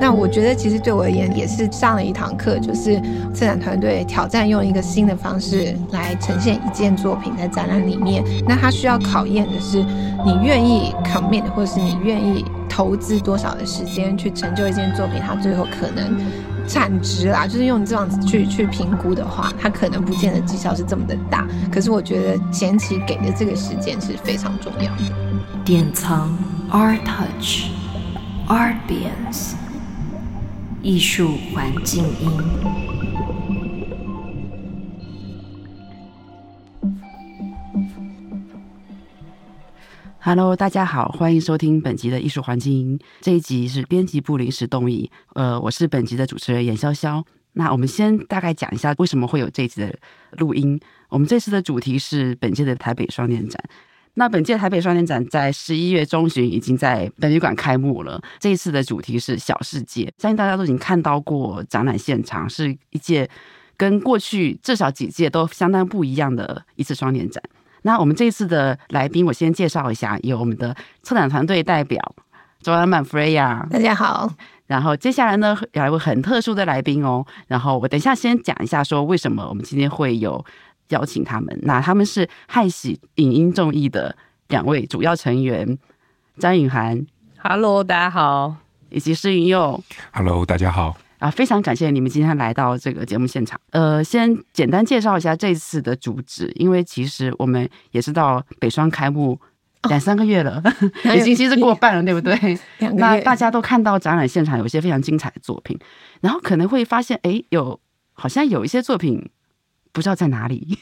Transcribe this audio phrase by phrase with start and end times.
[0.00, 3.00] 那我觉得其实对我而言也是上了一堂课，就是
[3.32, 8.22] 策展团队挑战用一个新的方式来呈现一件作品在展览里面。
[8.46, 9.82] 那它需要考验的是
[10.24, 16.18] 你愿意 commit，或是你愿意投资多少的时间去成就一件作品，它最后可能
[16.66, 21.46] 产值啦，就是用这样子去去评估的话，它可能不见得绩效是这么的大。
[21.70, 25.14] 可是我觉得前期给的这个时间是非常重要的。
[25.64, 26.36] 典藏
[26.70, 27.68] Art Touch
[28.48, 29.52] Artbience
[30.84, 32.30] 艺术环境音。
[40.18, 43.00] Hello，大家好，欢迎收听本集的艺术环境音。
[43.22, 47.24] 这一集是编辑部临时动议，呃，我是本集的主持人颜潇潇。
[47.54, 49.98] 那我们先大概讲一下为什么会有这一集的
[50.32, 50.78] 录音。
[51.08, 53.58] 我们这次的主题是本届的台北双年展。
[54.16, 58.20] 那本届台北双年展在十一月中旬已经在本旅馆开幕了。
[58.38, 63.28] 这一次的主题是小世界，相信大家都已经看到过展览现场，是一届
[63.76, 67.42] 跟过去至少几届都相当不一样的一次双年展。
[67.82, 72.00] 那我们这一次的来宾，我先介绍一下，有我们的策展团队代表
[72.62, 74.32] 周安曼 Freya，大家好。
[74.68, 77.26] 然后接下来呢，有一位很特殊的来宾哦。
[77.48, 80.44] 然后我等一下先讲一下，说为什么我们今天会有。
[80.88, 84.14] 邀请他们，那他们是害喜影音众艺的
[84.48, 85.78] 两位主要成员
[86.38, 87.06] 张允涵
[87.38, 88.56] ，Hello，大家好，
[88.90, 93.58] 以及施云佑，Hello，大家好啊，非常感谢你们今天来到这个节目现场。
[93.70, 99.40] 呃，先简单介绍一下这次的主旨，因为其实我们也知道北双开幕
[99.88, 100.62] 两三个月了，
[101.04, 102.58] 哦、已经其实过半了，对不对？
[102.96, 105.78] 那大家都看到展览现场有一些非常精彩的作品，
[106.20, 107.80] 然后可能会发现，哎，有
[108.12, 109.30] 好像有一些作品。
[109.94, 110.76] 不知道在哪里，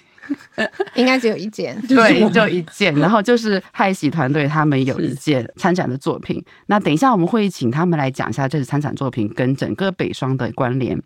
[0.97, 2.95] 应该只有一件， 对，就一件。
[2.95, 6.43] 然后就是害喜团队他们有一件参展的作品。
[6.67, 11.01] 那等一下我们会请他们来讲一下这次参展作品跟整个北双的关联。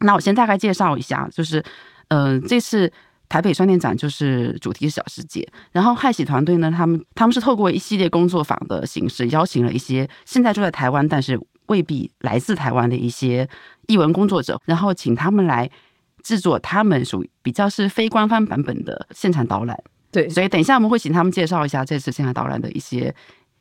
[0.00, 1.64] 那我先大概介绍一下，就是
[2.08, 2.92] 嗯、呃，这次
[3.28, 5.48] 台北双年展就是主题是小世界。
[5.70, 13.48] 然后害喜团队呢，他们他们是透过一系列工作坊的形式，邀请了一些现在住在台湾但是未必来自台湾的一些
[13.86, 15.70] 译文工作者，然后请他们来。
[16.24, 19.78] 制作他们属于比较是非官方版本的现场导览，
[20.10, 23.14] 对，所以等一下我们会请他们介绍一下这次现场导览的一些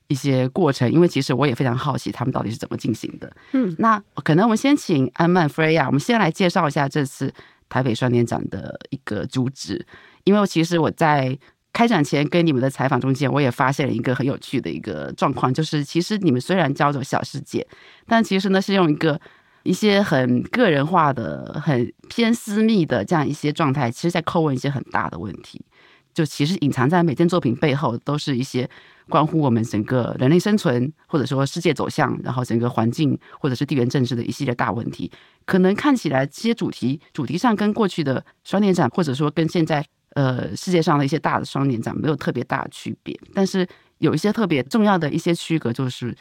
[0.08, 3.32] 一些过程，因为其实我也非常好奇他们到底是怎么进行的。
[3.52, 7.32] 嗯，那可能我们先请安曼 Freya，我们先来介绍一下这次
[7.68, 9.86] 台北双年展的一个主旨，
[10.24, 11.38] 因为其实我在
[11.74, 17.68] 开展前跟你们的采访中间，我也发现了一个很有趣的一个状况，就是其实你们虽然叫做小世界，
[18.08, 19.20] 但其实呢是用一个。
[19.64, 25.66] 一些很个人化的、很偏私密的这样一些状态，其实在叩问一些很大的问题。
[26.14, 28.70] 就其实隐藏在每件作品背后，都是一些
[29.10, 35.12] 关乎我们整个人类生存，或者说世界走向，然后整个环境或者是地缘政治的一系列大问题。
[35.46, 46.16] 可能看起来这些主题主题上跟过去的双年展，或者说跟现在呃世界上的一些大的双年展没有特别大的区别，但是有一些特别重要的一些区隔，就是。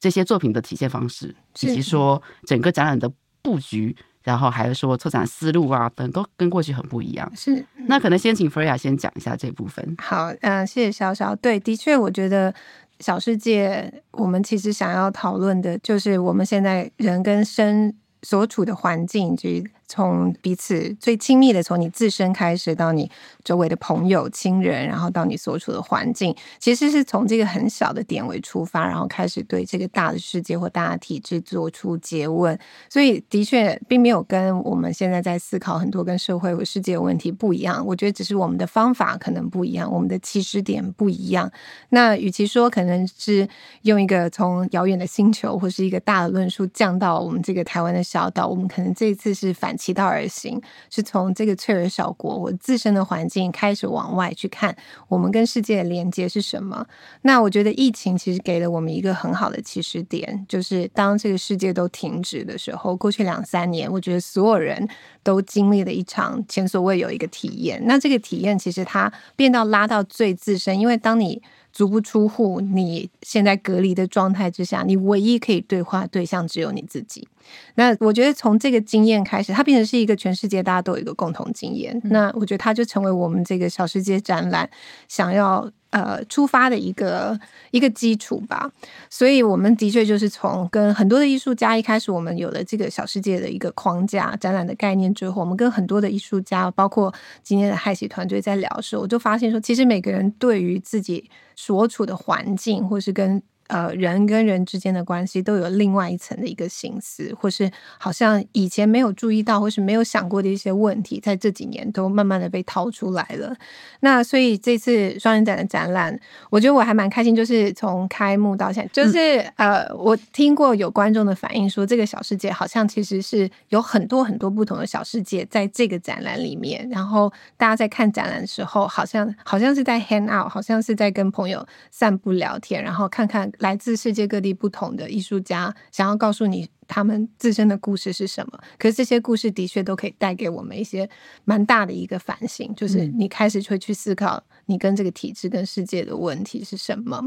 [0.00, 3.10] 这些作品的体现方式，以及说整个展览的
[3.42, 7.30] 布局，然后还是说策展思路啊等，都跟过去很不一样。
[7.34, 9.96] 是，那可能先请 Freya 先讲一下这部分。
[9.98, 11.34] 好，嗯、呃，谢谢潇潇。
[11.36, 12.54] 对，的确，我觉得
[13.00, 17.92] 小世界，我们其实想要讨论的就是我们现在人跟生
[18.22, 23.10] 所处的环境，及从彼此最亲密的，从你自身开始，到你
[23.42, 32.56] 周围的朋友、亲人，然后到你所处的环境，其实是从这个很小的点为出发，然后开始对这个大的世界或大的体制做出诘问。
[32.90, 37.82] 所以，的确并没有跟我们现在在思考很多跟社会或世界的问题不一样。
[37.86, 41.50] 我觉得只是我们的方法可能不一样，我们的起始点不一样。
[41.88, 43.48] 那与其说可能是
[43.82, 49.77] 用一个从遥远的星球或是一个大的论述降到我们这个台湾的小岛，我们可能这一次是反。
[49.78, 54.76] 其道而行，是从这个脆弱小国我自身的环境开始往外去看，
[55.08, 56.84] 我们跟世界的连接是什么？
[57.22, 64.86] 那我觉得疫情其实给了我们一个很好的起始点，就是当这个世界都停止的时候，过去两三年，我觉得所有人
[65.22, 67.80] 都经历了一场前所未有一个体验。
[67.86, 71.40] 那这个体验其实它变到拉到最自身，因为当你
[71.72, 77.28] 足不出户，你现在隔离的状态之下，你唯一可以对话对象只有你自己。
[77.74, 82.00] 那我觉得从这个经验开始，它变成是一个全世界大家都有一个共同经验。
[82.04, 84.68] 那我觉得它就成为我们这个小世界展览
[85.06, 87.38] 想要呃出发的一个
[87.70, 88.70] 一个基础吧。
[89.08, 97.12] 所以我们的确就是从跟很多的艺术家一开始，我们有了这个小世界的一个框架展览的概念之后，我们跟很多的艺术家，包括
[97.42, 113.54] 今天的害喜团队在聊的时候，我就发现说，其实每个人对于自己所处的环境，或是跟呃人跟人之间的关系都有另外一层的一个心思，或是好像以前没有注意到或是没有想过的一些问题，在这几年都慢慢的被掏出来了。
[114.00, 116.18] 那所以这次双年展的展览，
[116.50, 138.58] 我觉得我还蛮开心，就是从开幕到现在，就是、嗯、呃，我听过有观众的反应说，这个小世界好像其实是有很多很多不同的小世界在这个展览里面，然后大家在看展览的时候，好像好像是在 hang out，好像是在跟朋友散步聊天，然后看看来自世界各地不同的艺术家想要告诉你他们自身的故事是什么。
[138.78, 141.08] 可是这些故事的确都可以带给我们一些
[141.44, 147.22] 蛮大的一个反省，就是你开始会去思考你跟这个体制跟世界的问题是什么。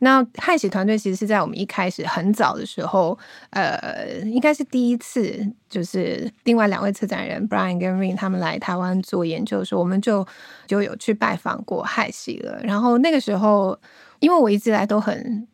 [0.00, 3.16] 那害喜团队其实是在我们一开始很早的时候，
[3.50, 10.26] 呃，应该是第一次，就是另外两位策展人 Brian 跟 Rain 他们来台湾做研究的时候，我们就
[10.66, 12.60] 就有去拜访过害喜了。
[12.64, 13.78] 然后那个时候。
[14.18, 15.46] 因为我一直来都很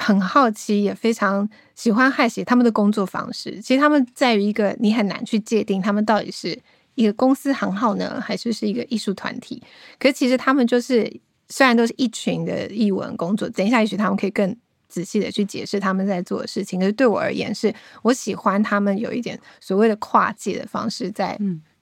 [0.00, 3.60] 很好奇，也非常喜欢害喜他们的工作方式。
[3.60, 6.58] 其实他们在于一个你很难去界定他们到底是
[6.94, 9.62] 一个公司行号呢，还是是一个艺术团体。
[9.98, 14.56] 可是其实他们就是虽然都是一群的艺文工作，等一下也许他们可以更
[14.88, 16.80] 仔细的去解释他们在做的事情。
[16.80, 17.72] 可是对我而言，是
[18.02, 21.38] 我喜欢他们有一点所谓的跨界的方式在。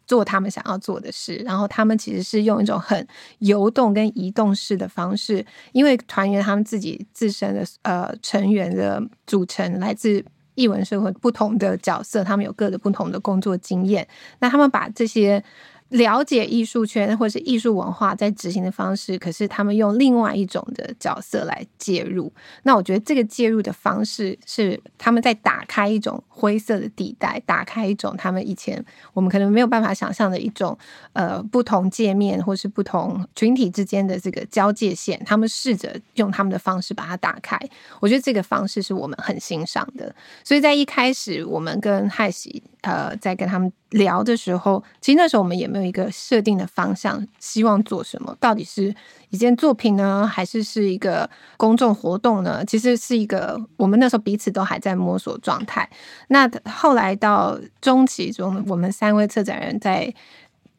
[0.09, 3.07] 做他们想要做的事，然后他们其实是用一种很
[3.39, 10.25] 游动跟移动式的方式，因为团员他们自己自身的呃成员的组成来自
[10.57, 14.09] 艺文社会不同的角色，他们有各的不同的工作经验，
[14.41, 15.45] 那他们把这些。
[15.91, 22.31] 了解艺术圈或是艺术文化在执行的方式，可是他们用另外一种的角色来介入。
[22.65, 30.77] 那我觉得这个介入的方式是他们在打开一种灰色的地带，打开一种他们以前我们可能没有办法想象的一种
[31.15, 35.19] 呃不同界面或是不同群体之间的这个交界线。
[35.25, 37.59] 他们试着用他们的方式把它打开。
[38.01, 40.15] 我觉得这个方式是我们很欣赏的。
[40.45, 43.73] 所以在一开始，我们跟害喜呃在跟他们。
[43.93, 48.95] 聊的时候，其实那时候我们也没有一个设定的方向，希望做什么，到底是
[49.31, 51.27] 一件作品呢，还是是一个
[51.57, 52.63] 公众活动呢？
[52.67, 55.89] 其实是一个我们那时候彼此都还在摸索状态。
[56.27, 60.13] 那后来到中期中，我们三位策展人在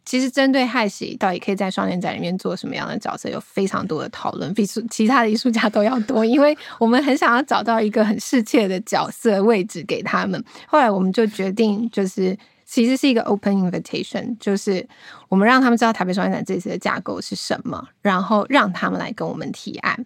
[0.10, 10.44] 其实针对害喜到底可以在双年展里面做什么样的角色，有非常多的讨论，比其他的艺术家都要多，因为我们很想要找到一个很适切的角色位置给他们。
[10.66, 12.36] 后来我们就决定就是。
[12.72, 14.88] 其实是一个 open invitation，就是
[15.30, 20.06] 我们让他们知道台北双年展这次的架构是什么，然后让他们来跟我们提案。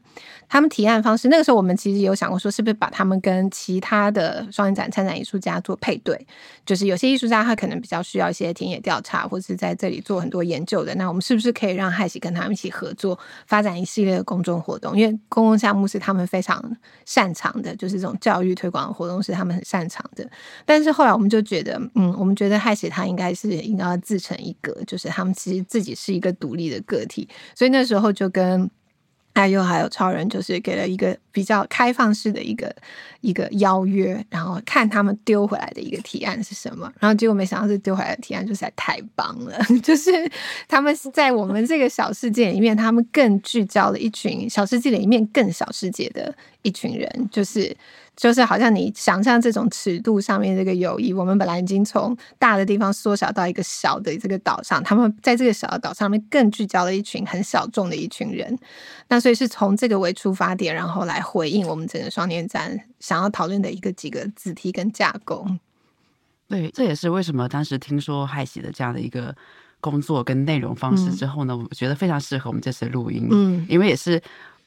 [0.49, 6.27] 他们提案方式，那个时候我们其实有想过说，是不是把他们跟其他的双年展参展艺术家做配对？
[6.65, 13.17] 就是有些艺术家他可能比较需要一些田野调查，或是在这里做很多研究的，那我们是不是可以让海喜跟他们一起合作，
[13.47, 14.97] 发展一系列的公众活动？
[14.97, 16.63] 因为公共项目是他们非常
[17.05, 20.29] 擅长的，就是这种教育推广的活动是他们很擅长的。
[20.65, 22.53] 但是后来我们就觉得，嗯，我们觉得。
[22.63, 28.69] 海喜他应该是应该要自成一格，就是他们其实自己是一个独立的个体，所以那时候就跟
[29.33, 32.75] 阿优还有超人，就是给了一个比较开放式的一个
[33.21, 40.11] 一个邀约，然后看他们丢回来的一个提案是什么，然后结果没想到是丢回来的提案，就是太棒了， 就是
[40.67, 47.75] 他们是在我们这个小世界里面，他们更聚焦了一群小世界里面更小世界的一群人，就是。
[48.15, 58.55] 就是好像你想象这种尺度上面这个友谊，我们本来已经从大的地方缩小到一个小的这个岛上，他们在这个小的岛上面更聚焦了一群很小众的一群人。
[59.07, 65.47] 那所以是从这个为出发点，然后来回应我们整个双年展想要讨论的一个几个主题跟架构。
[66.47, 69.35] 对，这也是为什么当时听说害喜的这样的一个
[69.81, 73.27] 工作跟内容方式之后呢，嗯、我觉得非常适合我们这次录音。
[73.31, 74.21] 嗯，因为也是。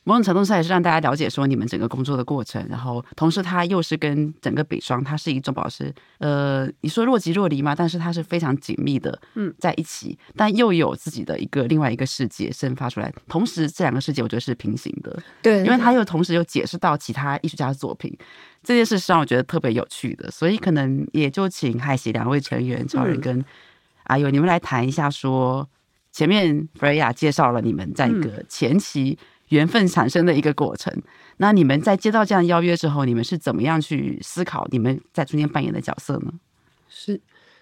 [0.08, 18.16] 某种程度上也是让大家了解说你们整个工作的过程，然后同时它又是跟整个北双，它是一种保持呃，你说若即若离嘛，但是它是非常紧密的，嗯，在一起，嗯、但又有自己的一个另外一个世界生发出来，同时这两个世界我觉得是平行的，对，因为它又同时又解释到其他艺术家的作品，
[18.62, 23.44] 这件事是让我觉得特别有趣的，所以可能也就请海喜两位成员超人跟
[24.04, 25.68] 阿友、嗯、你们来谈一下说，
[26.12, 29.18] 前面 Freya 介绍了你们在一个前期。
[29.48, 30.92] 缘分产生的一个过程。
[31.38, 36.32] 那你们在接到这样邀约之后，你们是怎么样去思考你们在中间扮演的角色呢？
[36.88, 37.20] 是，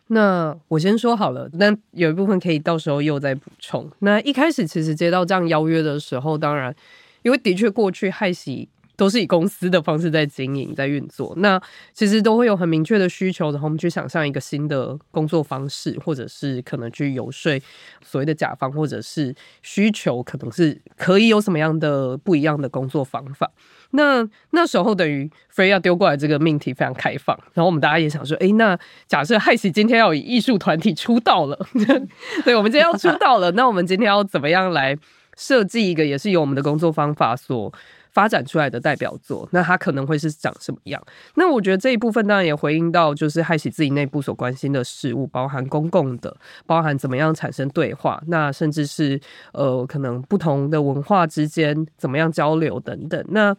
[0.09, 3.91] 那我先说好了，那有一部分可以到时候又再补充。
[4.01, 6.75] 那一开始其实接到这样邀约的时候，当然，
[7.23, 11.33] 因为的确过去害喜都是以公司的方式在经营、在运作。
[11.39, 11.61] 那
[11.93, 17.61] 其实都会有很明确的需求，然后我们去想象一个新的工作方式，或者是可能去游说
[18.03, 23.51] 所谓的甲方，或者是需求，可能是可以有什么样的不一样的工作方法。
[23.91, 31.57] 那那时候等于 Freya 丢过来这个命题非常开放，然后我们大家也想说，哎，那假设害喜 今天要以艺术团体出道了，
[32.45, 34.97] 对，我们今天要出道了，那我们今天要怎么样来
[35.37, 37.73] 设计一个也是由我们的工作方法所
[38.15, 39.47] 发展出来的代表作？
[39.53, 41.05] 那它可能会是长什么样？
[41.35, 49.21] 那我觉得这一部分当然也回应到就是害喜自己内部所关心的事物，包含公共的，包含怎么样产生对话，那甚至是
[49.53, 53.23] 呃可能不同的文化之间怎么样交流等等。
[53.29, 53.55] 那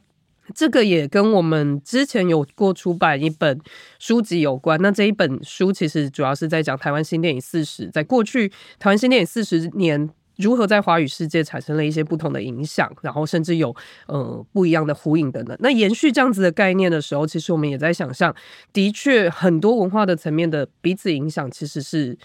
[0.54, 3.60] 这个也跟我们之前有过出版一本
[3.98, 4.80] 书籍有关。
[4.80, 8.48] 那这一本书其实主要是在讲台湾新电影四十，在过去
[8.78, 10.08] 台湾新电影四十年
[10.38, 13.76] 如何在华语世界产生了一些不同的影响，然后甚至有
[14.08, 15.56] 呃不一样的呼应等等。
[15.60, 18.36] 那延续这样子的概念的时候，其实我们也在想象，
[18.74, 22.18] 的确很多文化的层面的彼此影响，其实是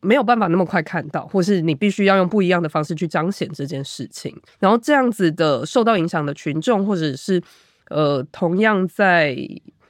[0.00, 4.34] 没有办法那么快看到，或是你必须要用不一样的方式去彰显这件事情。
[4.58, 7.42] 然后这样子的受到影响的群众，或者是
[7.88, 9.36] 呃，同样在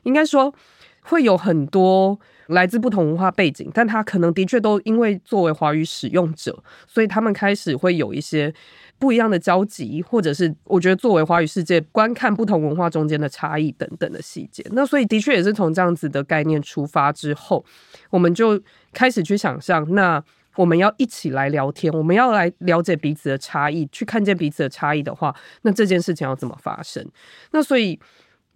[0.05, 0.55] 应该说
[1.03, 8.53] 会有很多来自不同文化背景，但他可能的确都因为作为华语使用者，所以他们开始会有一些
[8.99, 14.65] 不一样的交集，或者是我觉得作为华语世界观看不同文化中间的差异等等的细节。
[14.73, 17.65] 那所以的确也是从这样子的概念出发之后，
[18.11, 18.61] 我们就
[18.93, 20.23] 开始去想象那。
[20.57, 27.07] 我们要一起来聊天，我们要来了解彼此的差异，去看见彼此的差异的话，那这件事情要怎么发生？
[27.53, 27.97] 那所以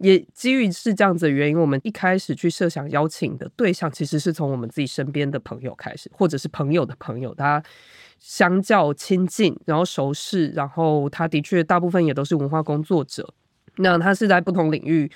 [0.03, 7.63] 也基于是这样子的原因，我们一开始去设想邀请的对象，其实是从我们自己身边的朋友开始，或者是朋友的朋友，他
[8.19, 13.33] 相较亲近，然后熟识，然后他的确大部分也都是文化工作者，
[13.77, 15.09] 那他是在不同领域。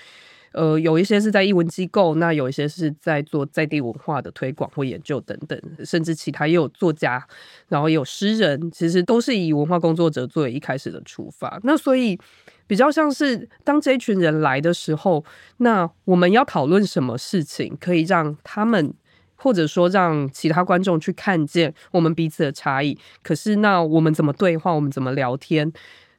[0.53, 7.25] 呃，有一些是在译文机构，那有一些是在做在地文化的推广或研究等等，甚至其他也有作家，
[7.67, 11.59] 然后也有诗人，其实都是以文化工作者作为一开始的出发。
[11.63, 12.17] 那所以
[12.65, 15.23] 比较像是当这一群人来的时候，
[15.57, 18.93] 那我们要讨论什么事情，可以让他们
[19.35, 22.97] 或者说让其他观众去看见我们彼此的差异。
[23.21, 25.71] 可是那我们怎么对话，我们怎么聊天？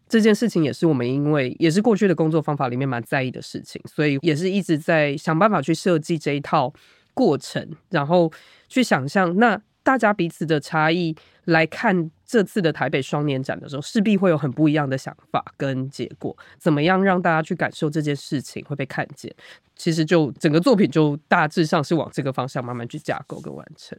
[0.08, 6.72] 这件事情也是我们因为也是过去的工作方法里面蛮在意的事情，所以也是一直在想办法去设计这一套
[7.14, 8.32] 过程，然后
[8.68, 16.36] 去想象那大家彼此的差异来看这次的台北双年展的时候，势必会有很不一样的想法跟结果。
[16.58, 19.34] 怎么样让大家去感受这件事情会被看见？
[19.76, 23.98] 其实就整个作品就大致上是往这个方向慢慢去架构跟完成。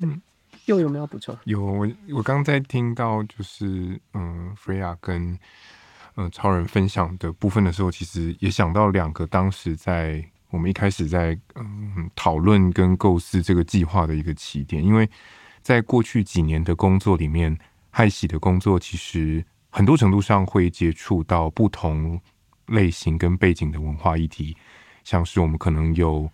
[0.00, 0.20] 嗯。
[0.68, 1.34] 又有没有补充？
[1.44, 5.38] 有，我我刚在听到就是嗯，Freya 跟
[6.16, 15.08] 嗯超人分享的部分的时候，其实也想到两个当时在我们一开始在嗯讨论跟构思这个计划的一个起点，因为
[15.62, 17.56] 在过去几年的工作里面，
[17.88, 22.20] 害喜的工作其实很多程度上会接触到不同
[22.66, 24.54] 类型跟背景的文化议题，
[25.02, 26.30] 像是我们可能有。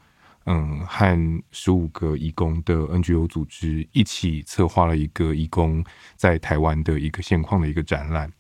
[0.47, 5.83] 嗯，和十五个义工的 NGO 组织一起策划了一个义工
[6.17, 8.31] 在台湾的一个现况的一个展览。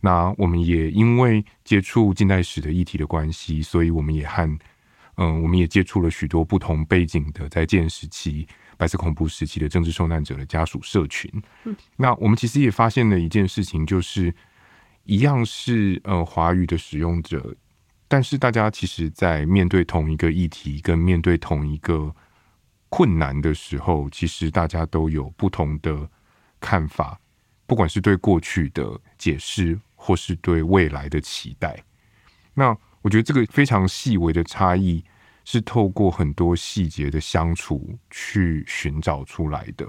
[0.00, 4.58] 那我们也因为接触近代史的议题的关系，所以我们也和
[5.16, 8.46] 嗯，我们也接触了许多不同背景的在建时期、
[8.76, 11.28] 白色恐怖时期的政治受难者的家属社群。
[11.64, 14.32] 嗯，那我们其实也发现了一件事情，就是
[15.02, 17.56] 一样是呃华语的使用者。
[18.10, 22.14] 但是大家其实，在面对同一个议题跟面对同一个
[22.88, 26.08] 困难的时候，其实大家都有不同的
[26.58, 27.20] 看法，
[27.66, 31.84] 不管是对过去的解释，或是对未来的期待。
[32.54, 35.04] 那我觉得这个非常细微的差异，
[35.44, 39.86] 是透过很多细节的相处去寻找出来的。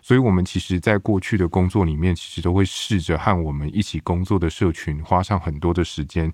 [0.00, 6.32] 所以，我们其实，在过去的工作里面，其实都会试着和我们一起工作的社群，花上很多的时间。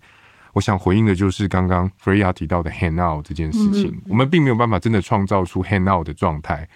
[0.55, 3.91] 我想回应的就是刚刚 Freya 提到的 hang out 这件事情。
[3.91, 4.03] 嗯。
[4.09, 6.67] 我们并没有办法真的创造出 hang out 的状态，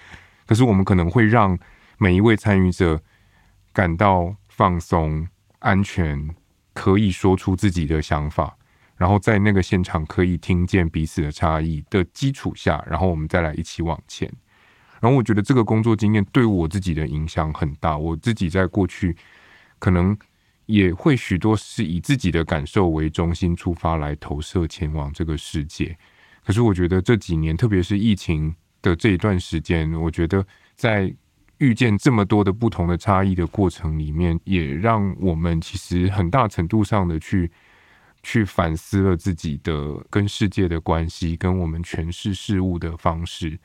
[0.47, 1.57] 可是我们可能会让
[1.97, 3.01] 每一位参与者
[3.73, 5.27] 感到放松、
[5.61, 6.29] 安全，
[6.75, 8.57] 可以说出自己的想法，
[8.97, 14.29] 然后在那个现场可以听见彼此的差异的基础下，然后我们再来一起往前。
[15.01, 17.97] 然后我觉得这个工作经验对我自己的影响很大。
[17.97, 19.17] 我自己在过去
[19.79, 20.19] 可能。
[20.69, 25.97] 也会许多是以自己的感受为中心出发来投射前往这个世界，
[26.45, 30.47] 可是我觉得这几年，特别是疫情的这一段时间，我觉得
[30.77, 31.11] 在
[31.57, 37.51] 遇见这么多的不同的差异的过程里面，也让我们其实很大程度上的去
[38.23, 43.59] 去反思了自己的跟世界的关系，跟我们诠释事物的方式。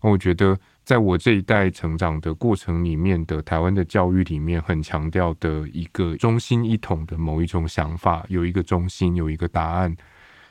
[0.00, 9.94] 我觉得，在我这一代成长的过程里面的台湾的教育里面，很强调的一个中心一统的某一种想法，有一个中心，有一个答案。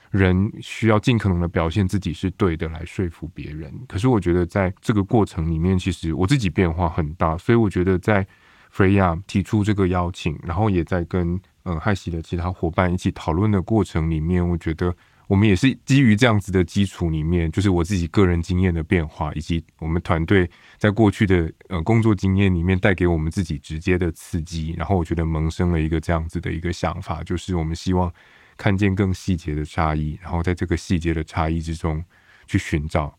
[0.10, 3.74] 人需要尽可能的表现自己是对的，来说服别人。
[3.88, 7.38] 可是我觉得在这个过程里面，其实我自己变化很大。
[7.38, 8.28] 所以我觉得在
[8.76, 14.94] Freya 提出这个邀请，然后也在跟嗯害喜的其他伙伴一起讨论的过程里面，我觉得
[15.32, 24.74] 我们也是基于这样子的基础里面，就是我自己个人经验的变化，以及我们团队在过去的呃工作经验里面带给我们自己直接的刺激。
[24.78, 28.14] 然后我觉得萌生了一个这样子的一个想法，就是我们希望。
[28.58, 32.04] 看见更细节的差异，然后在这个细节的差异之中，
[32.46, 33.18] 去寻找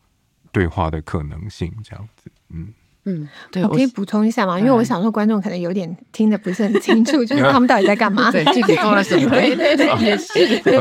[0.53, 2.73] 对话的可能性，这样子，嗯。
[3.05, 4.59] 嗯，对，我可以补充一下吗？
[4.59, 8.31] 因为我想说，观众可能有点听得不是很清楚， 就是他们到底在干嘛？
[8.31, 9.31] 对， 具体做了什么？
[9.31, 10.59] 对对对，也是。
[10.61, 10.79] 对，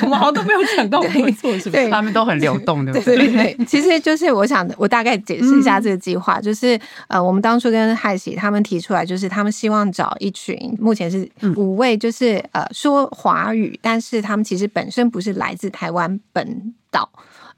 [0.00, 3.16] 我们好像都没有想到会做什么，对，他们都很流动，对不对？
[3.16, 17.06] 对对对，其实就是我想，我大概解释一下这个计划，就是呃，我们当初跟海喜他们提出来，就是他们希望找一群目前是五位，就是呃说华语，但是他们其实本身不是来自台湾本岛。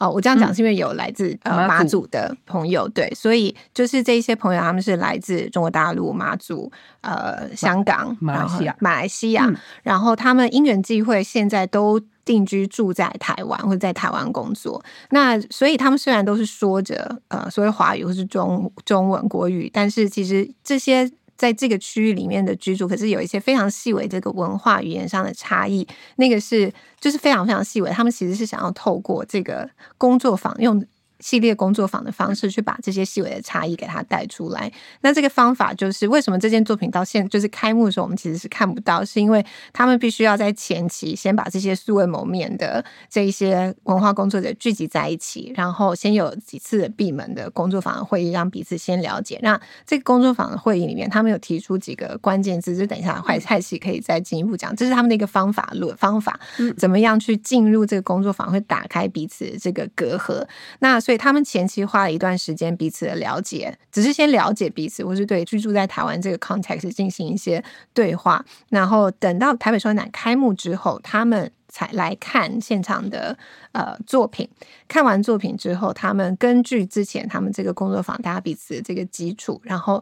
[0.01, 9.49] 哦，我这样讲是因为有来自、嗯、呃马祖的朋友，对，所以就是这一些朋友，他们是来自中国大陆、马祖、呃香港、马来西亚、马来西亚，
[9.83, 14.83] 然后他们因缘际会，现在都定居住在台湾或者在台湾工作。
[15.11, 21.11] 那所以他们虽然都是说着呃所谓华语或是中中文国语，但是其实这些。
[21.41, 26.71] 在这个区域里面的居住，可是有一些非常细微这个文化语言上的差异，那个是
[27.01, 27.89] 就是非常非常细微。
[27.91, 30.85] 他们其实是想要透过这个工作坊用。
[31.21, 34.71] 系列工作坊的方式去把这些细微的差异给它带出来。
[35.03, 49.39] 那这个方法就是为什么这件作品到现就是开幕的时候我们其实是看不到，是因为他们必须要在前期先把这些素未谋面的这一些文化工作者聚集在一起，然后先有几次的闭门的工作坊的会议，让彼此先了解。
[49.43, 56.39] 那这个工作坊的会议里面，他们有提出几个关键字，就等一下坏菜系可以再进一步讲，这是他们的一个方法论方法，
[56.77, 60.47] 怎么样去进入这个工作坊会打开彼此的这个隔阂。
[60.79, 67.61] 那所以所以他们前期花了一段时间彼此的了解，只是先了解彼此，或是对居住在台湾这个 context 进行一些
[67.93, 73.37] 对话，然后等到台北双年展开幕之后，他们才来看现场的
[73.73, 74.49] 呃作品。
[74.87, 80.01] 看完作品之后，他们根据之前他们这个工作坊大家彼此的这个基础，然后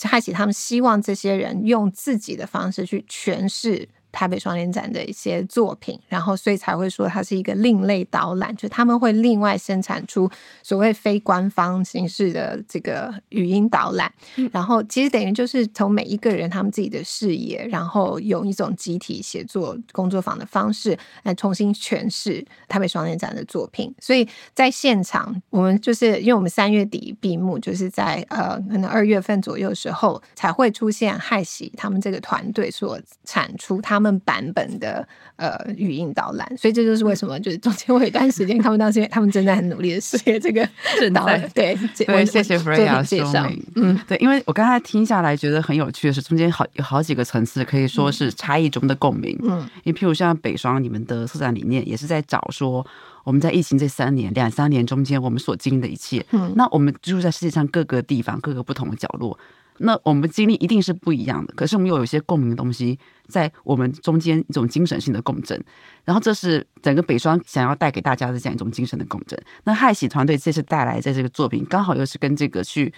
[0.00, 3.86] 开启他们希望这些人用自己的方式去诠释。
[4.12, 10.28] 台北双年展的一些作品，然后所以才会说它是一个另类导览，就他们会另外生产出
[10.62, 14.12] 所谓非官方形式的这个语音导览，
[14.52, 23.94] 然后其实等于就是从每一个人他们自己的视野，然后用一种集体写作工作坊的方式来重新诠释台北双年展的作品。
[24.00, 33.99] 所以在现场，我们就是因为我们三月底闭幕，就是在呃可能二月份左右的时候才会出现害喜他们这个团队所产出他。
[34.00, 40.66] 他们版本的呃语音导览，所以这就是为什么就是中间会有一段时间，他们当时他们正在很努力的写 这个
[41.12, 41.38] 导览。
[41.54, 43.46] 对 对，谢谢 Freya 介绍。
[43.74, 49.38] 嗯，对，因为我刚才听下来觉得很有趣的是，中间好有好几个层次可以说是差异中的共鸣。
[49.42, 52.86] 嗯，因为譬如像北双，你们的策展理念也是在找说，
[53.24, 56.24] 我们在疫情这三年两三年中间，我们所经历的一切。
[56.30, 59.38] 嗯，那我们居住在世界上各个地方，各个不同的角落。
[59.82, 65.58] 那我们经历一定是不一样的，可是我们又有一些共鸣的东西在我们中间，一种精神性的共振。
[66.04, 69.40] 然后这是整个北双想要带给大家的这样一种精神的共振。
[69.64, 72.92] 那害喜团队这次带来的这个作品，刚好又是跟这个去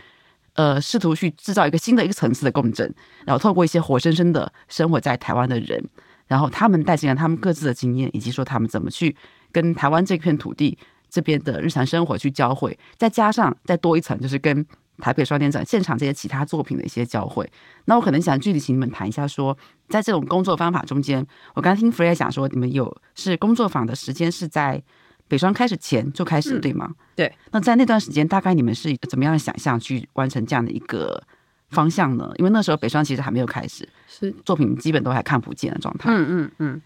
[0.55, 2.93] 呃试图去制造一个新的一个层次的共振，
[3.25, 5.81] 然后透过一些活生生的生活在台湾的人，
[6.27, 9.15] 然后他们带进来他们各自的经验，以及说他们怎么去
[9.53, 10.77] 跟台湾这片土地
[11.09, 14.67] 这边的日常生活去交汇，再加上再多一层，就是跟。
[14.99, 17.51] 台北双年展现场这些其他作品的一些交汇，
[17.87, 24.83] 那我可能想具体请你们谈一下说，说在这种工作方法中间，我刚刚听 Freya 讲说，你们有是工作坊的时间是在
[25.29, 26.87] 北双开始前就开始，对吗？
[26.89, 27.35] 嗯，对。
[27.51, 31.23] 那在那段时间，大概你们是怎么样想象去完成这样的一个
[31.71, 32.31] 方向呢？
[32.37, 36.11] 因为那时候北双其实还没有开始，是作品基本都还看不见的状态。
[36.13, 36.83] 嗯嗯嗯。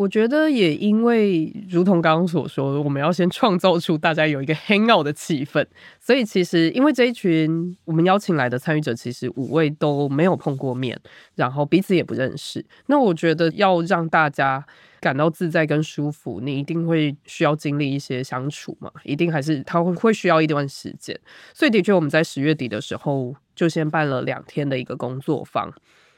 [0.00, 5.62] 我觉得也因为，如同刚刚所说，我们要先创造出大家有一个 hang out 的气氛，
[6.00, 10.98] 所以其实因为这一群我们邀请来的参与者，其实五位都没有碰过面，
[11.34, 12.64] 然后彼此也不认识。
[12.86, 14.64] 那我觉得要让大家
[15.00, 21.14] 感到自在跟舒服，你一定会需要经历一些相处嘛，一定还是他会会需要一段时间。
[21.52, 25.70] 所以的确，我们在十月底的时候就先办了两天的一个工作坊。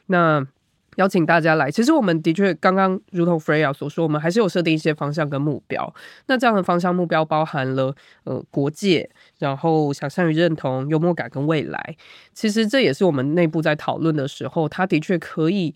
[0.05, 0.47] 那
[0.95, 1.69] 邀请大家来。
[1.69, 5.93] 其实我们的确刚刚如同 Freya 所说，我们还是有设定一些方向跟目标。
[6.27, 11.95] 那这样的方向目标包含了呃国界，然后想象与认同、幽默感跟未来。
[12.33, 15.73] 其实这也是我们内部在讨论的时候，它的确可以。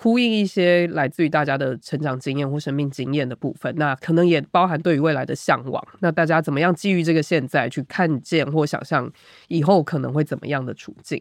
[0.00, 5.84] 呼应一些来自于大家的成长经验或生命经验的部分，那可能也包含对于未来的向往。
[5.98, 9.10] 那大家怎么样基于这个现在去看见或想象
[9.48, 11.20] 以后可能会怎么样的处境？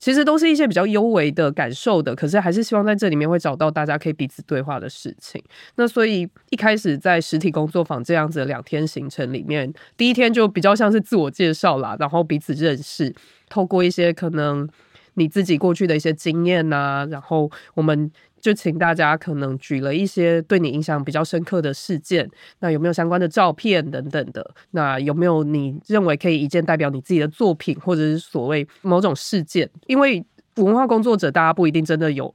[0.00, 5.40] 其实都是一些比较幽微的感受的，可是还是希望在这里面会找到大家可以彼此对话的事情。
[5.76, 13.14] 那所以一开始在实体工作坊这样子两天行程里面，第一天就比较像是自我介绍啦，然后彼此认识，
[13.48, 14.68] 透过一些可能。
[15.16, 24.48] 你自己过去的一些经验呐、啊，然后我们就请大家可能举了一些对你印象比较深刻的事件，那有没有相关的照片等等的？
[24.70, 29.68] 那有没有你认为可以一件代表你自己的作品，或者是所谓某种事件？
[29.86, 30.24] 因为
[30.56, 32.32] 文化工作者大家不一定真的有，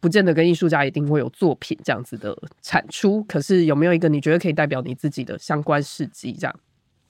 [0.00, 3.24] 不见得跟艺术家一定会有作品这样子的产出。
[3.24, 6.54] 可是有没有一个你觉得可以代表你自己的相关事迹这样？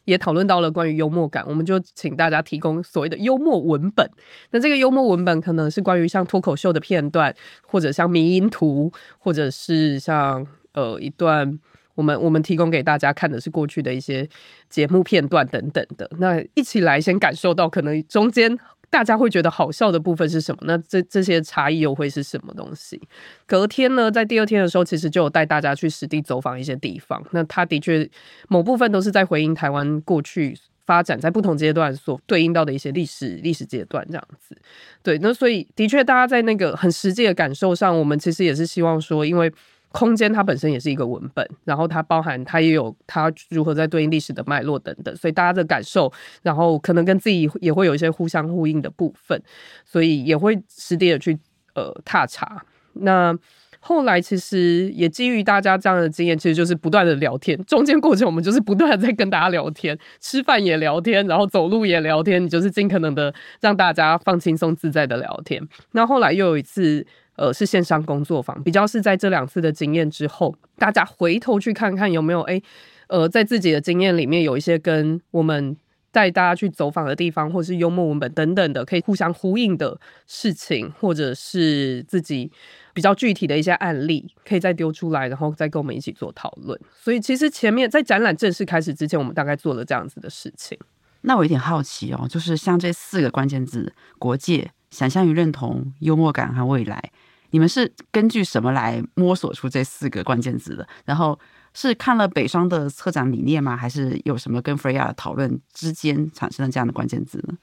[0.08, 4.10] 也讨论到了关于幽默感，我们就请大家提供所谓的幽默文本。
[4.52, 11.58] 那这个幽默文本可能是关于像脱口秀的片段，或者像迷因图，或者是像呃一段
[11.94, 14.26] 我们我们提供给大家看的是过去的一些
[14.70, 16.10] 节目片段等等的。
[16.18, 18.58] 那一起来先感受到可能中间。
[18.90, 20.62] 大家会觉得好笑的部分是什么？
[20.64, 23.00] 那这这些差异又会是什么东西？
[23.46, 27.22] 隔天呢，在第二天的时候，其实就有带大家去实地走访一些地方。
[27.32, 28.08] 那他的确
[28.48, 34.56] 某部分都是在回应台湾过去发展在不同阶段所对应到的一些历史历史阶段这样子。
[35.02, 39.52] 对，那所以的确，大家在那个很实际的感受上，我们其实也是希望说，因为。
[39.90, 49.42] 空间它本身也是一个文本，然后它包含它也有它如何在对应历史的脉络等等，所以大家的感受，然后可能跟自己也会有一些互相呼应的部分，
[49.86, 51.38] 所以也会实地的去
[51.74, 52.62] 呃踏查。
[52.92, 53.34] 那
[53.80, 65.66] 后来其实也基于大家这样的经验，其实就是不断的聊天，中间过程我们就是不断的在跟大家聊天，吃饭也聊天，然后走路也聊天，你就是尽可能的让大家放轻松自在的聊天。
[65.92, 67.06] 那后来又有一次。
[67.38, 72.60] 呃，是线上工作坊，比较是在这两次的经验之后，大家回头去看看有没有哎，
[73.06, 75.76] 呃，在自己的经验里面有一些跟我们
[76.10, 82.50] 带大家去走访的地方，或是幽默文本等等的，可以互相呼应的事情，或者是自己
[82.92, 86.76] 比较具体的一些案例，可以再丢出来，然后再跟我们一起做讨论。
[87.00, 90.76] 所以其实前面在展览正式开始之前，我们大概做了这样子的事情。
[91.20, 97.10] 那我有点好奇哦，就是像这四个关键字：国界、想象与认同、幽默感和未来。
[97.50, 100.86] 你们是根据什么来摸索出这四个关键字的？
[101.04, 101.38] 然后
[101.72, 103.76] 是看了北双的策展理念吗？
[103.76, 107.56] 还是有什么跟 Freya 的讨论之间产生了这样的关键字呢？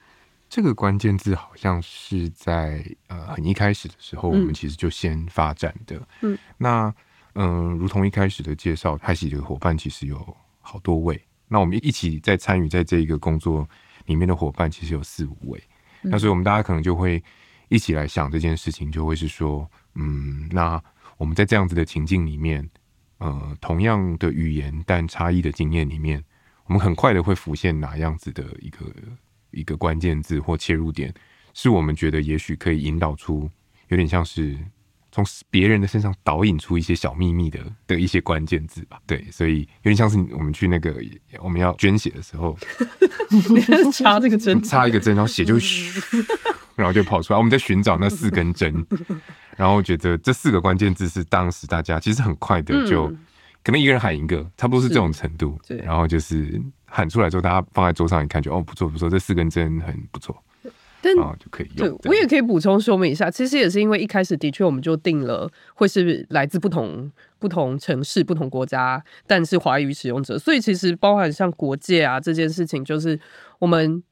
[0.49, 6.01] 这个关键字好像是在呃很一开始的时候，我们其实就先发展的。
[6.21, 6.93] 嗯，那
[7.33, 11.21] 嗯、呃，如同一开始的介绍，开始的伙伴其实有好多位。
[11.47, 13.67] 那我们一起在参与在这一个工作
[14.05, 15.63] 里面的伙伴，其实有四五位。
[16.03, 17.23] 嗯、那所以我们大家可能就会。
[17.69, 20.81] 一起来想这件事情，就会是说，嗯，那
[21.17, 22.69] 我们在这样子的情境里面，
[23.17, 26.23] 呃，同样的语言但差异的经验里面，
[26.65, 28.85] 我们很快的会浮现哪样子的一个
[29.51, 31.13] 一个关键字或切入点，
[31.53, 33.49] 是我们觉得也许可以引导出，
[33.87, 34.57] 有点像是
[35.11, 38.99] 从别人的身上导引出一些小秘密的的一些关键字吧。
[39.07, 41.01] 对，所以有点像是我们去那个
[41.41, 42.57] 我们要捐血的时候，
[43.93, 45.99] 插这个针，插一个针，然后血就嘘。
[46.75, 48.85] 然后就跑出来，我们在寻找那四根针，
[49.55, 53.07] 然后觉得这四个关键字是当时大家其实很快的就，
[53.63, 55.57] 可能一个人喊一个，差不多是这种程度。
[55.83, 60.35] 然后就是喊出来之后，大家放在桌上一看，就哦，不错不错，这四根针很不错，
[61.01, 61.99] 然后就可以用。
[62.03, 67.09] 我也可以补充说明一下，其实也是因为一开始的确我们就定了会是来自不同
[67.39, 73.19] 不同城市、不同国家，但是华语使用者，所以其实包含像国界啊这件事情，就是
[73.59, 74.03] 我们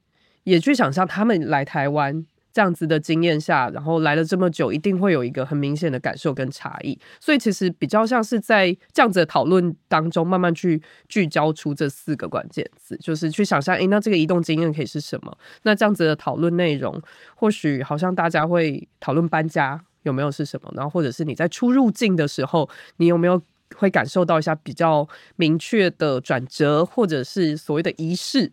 [0.43, 2.25] 也去想象他们来台湾。
[2.53, 6.97] 这样子的经验下，然后来了这么久，一定会有一个很明显的感受跟差异。
[7.19, 15.35] 所以其实比较像是在这样子的讨论当中，慢慢去聚焦出这四个关键词，就是去想象，诶，那这个移动经验可以是什么？
[15.63, 17.01] 那这样子的讨论内容，
[17.35, 20.71] 或许好像大家会讨论搬家有没有是什么？
[20.75, 23.41] 然后或者是你在出入境的时候，你有没有
[23.75, 28.51] 会感受到一下比较明确的转折，或者是所谓的仪式？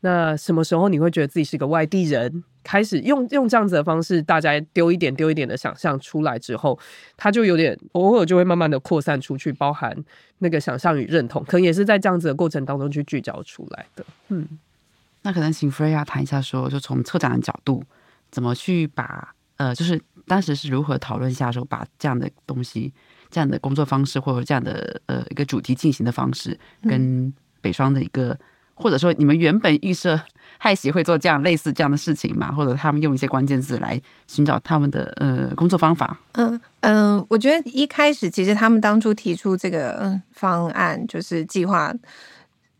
[0.00, 2.44] 那什么时候你会觉得自己是个外地人？
[2.62, 6.78] 开始用用这样子的方式，大家丢一点丢一点的想象出来之后，
[7.16, 9.96] 它就有点偶尔就会慢慢的扩散出去，包含
[10.38, 14.04] 那个想象与认同，可能也是在这样子的过程当中去聚焦出来的。
[14.28, 14.46] 嗯，
[15.22, 17.82] 那可能请 Freya 谈一下说，说就从策展的角度，
[18.30, 22.92] 怎么去把呃，就是当时是如何讨论下说把这样的东西、
[23.30, 28.36] 这样的工作方式或者这样的呃一个主题进行的方式，跟北双的一个，
[28.74, 30.20] 或者说你们原本预设
[30.62, 32.52] 害喜会做这样类似这样的事情嘛？
[32.52, 36.16] 或者他们用一些关键字来寻找他们的呃工作方法？
[36.34, 41.92] 嗯嗯，我觉得一开始其实他们当初提出这个方案就是计划。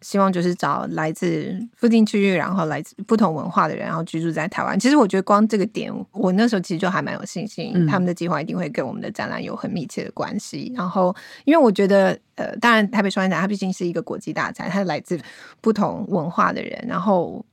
[0.04, 4.76] 希望就是找来自附近区域，然后来自不同文化的人，然后居住在台湾。
[4.76, 10.72] 其实我觉得光这个点，我那时候其实就还蛮有信心，他们的计划一定会跟我们的展览有很密切的关系。
[10.74, 11.14] 然后，
[11.44, 15.16] 因为我觉得，呃，当然台北双年展它毕竟是一个国际大展，它是来自
[15.60, 17.44] 不同文化的人，然后。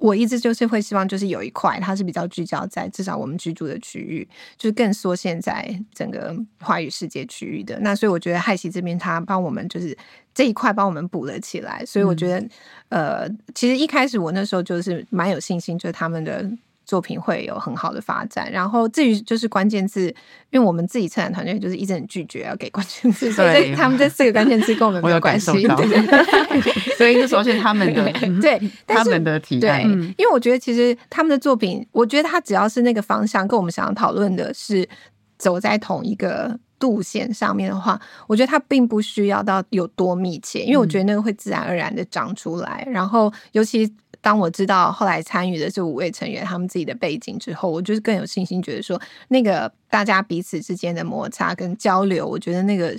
[0.00, 7.78] 我一直就是会希望，就是有一块它是比较聚焦在至少我们居住的区域，就是更缩限在整个华语世界区域的。
[7.80, 9.96] 那所以我觉得害喜这边他帮我们就是
[10.34, 11.84] 这一块帮我们补了起来。
[11.84, 12.48] 所以我觉得，
[12.88, 16.50] 呃，其实一开始我那时候就是蛮有信心，就是他们的。
[16.90, 20.12] 作品会有很好的发展，然后至于就是关键字，
[20.50, 25.46] 因为我们自己策展团队就是一直很拒绝要给关键字，所以他们这四个关键字跟我们没有关系，
[26.98, 34.88] 所以就首先他们的 对他们的提案，对，因为我觉得其实他们的作品，我觉得他只要是那个方向跟我们想要讨论的是
[35.38, 43.88] 走在同一个路线上面的话，我觉得他并不需要到有多密切，因为我觉得那个会自然而然的长出来，然后尤其。
[44.22, 52.94] 当我知道后来参与的这五位成员他们自己的背景之后，我就是更有信心，觉得说那个大家彼此之间的摩擦跟交流，我觉得那个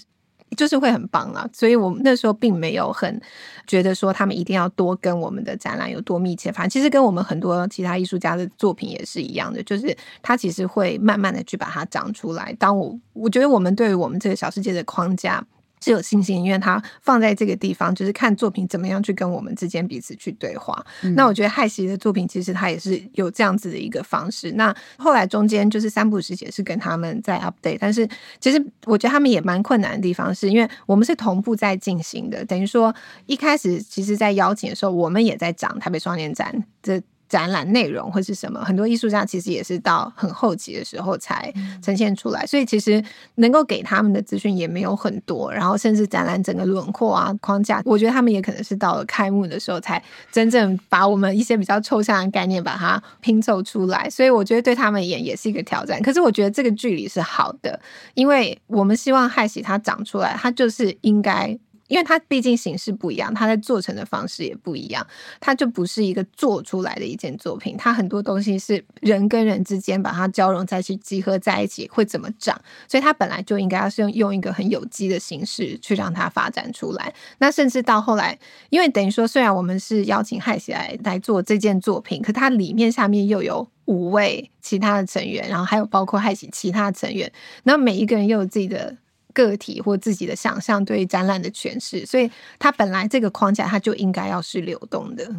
[0.58, 1.50] 就是会很棒了。
[1.54, 3.22] 所以我那时候并没有很
[3.68, 12.52] 觉得说他们一定要多跟我们的展览有多密切，反正其实跟我们很多其他艺术家的作品也是一样的，就是他其实会慢慢的去把它长出来。
[12.60, 15.46] 当我我觉得我们对于我们这个小世界的框架。
[15.84, 20.86] 是有信心，因为他放在这个地方，就是看作品怎么样去跟我们之间彼此去对话。
[21.02, 24.52] 嗯、那我觉得害喜的作品其实他也是有这样子的一个方式。
[24.54, 28.08] 那后来中间就是三浦时节是跟他们在 update，但是
[28.40, 32.94] 其实我觉得他们也蛮困难的地方，是因为我们是同步在进行的，等于说
[33.26, 37.02] 一开始其实在邀请的时候，我们也在讲台北双年展这。
[37.32, 38.60] 展览内容会是什么？
[38.66, 41.50] 很多艺术家其实也是到很后期的时候才
[41.82, 43.02] 呈现出来，所以其实
[43.36, 45.50] 能够给他们的资讯也没有很多。
[45.50, 54.10] 然后甚至展览整个轮廓啊、框架，我觉得他们也可能是到了开幕的时候才真正把我们一些比较抽象的概念把它拼凑出来。
[54.10, 56.02] 所以我觉得对他们也也是一个挑战。
[56.02, 57.80] 可是我觉得这个距离是好的，
[58.14, 61.58] 因为我们希望害喜它长出来，它就是应该。
[61.92, 65.06] 因为它毕竟形式不一样，它在做成的方式也不一样，
[65.42, 67.76] 它就不是一个做出来的一件作品。
[67.78, 77.14] 它很多东西是人跟人之间把它交融在一起、集合在一起会怎么长，所以它本来就应该要是用用一个很有机的形式去让它发展出来。
[77.40, 87.30] 那甚至到后来，因为等于说，虽然我们是邀请害喜来来做这件作品，可它里面下面又有五位其他的成员，然后还有包括害喜其他成员，
[87.64, 88.96] 那每一个人又有自己的。
[89.34, 95.30] 个体或自己的想象对展览的诠释，所以它本来这个框架它就应该要是流动的。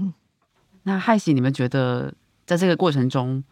[0.83, 2.13] 那害喜，你们觉得
[2.45, 3.43] 在这个过程中，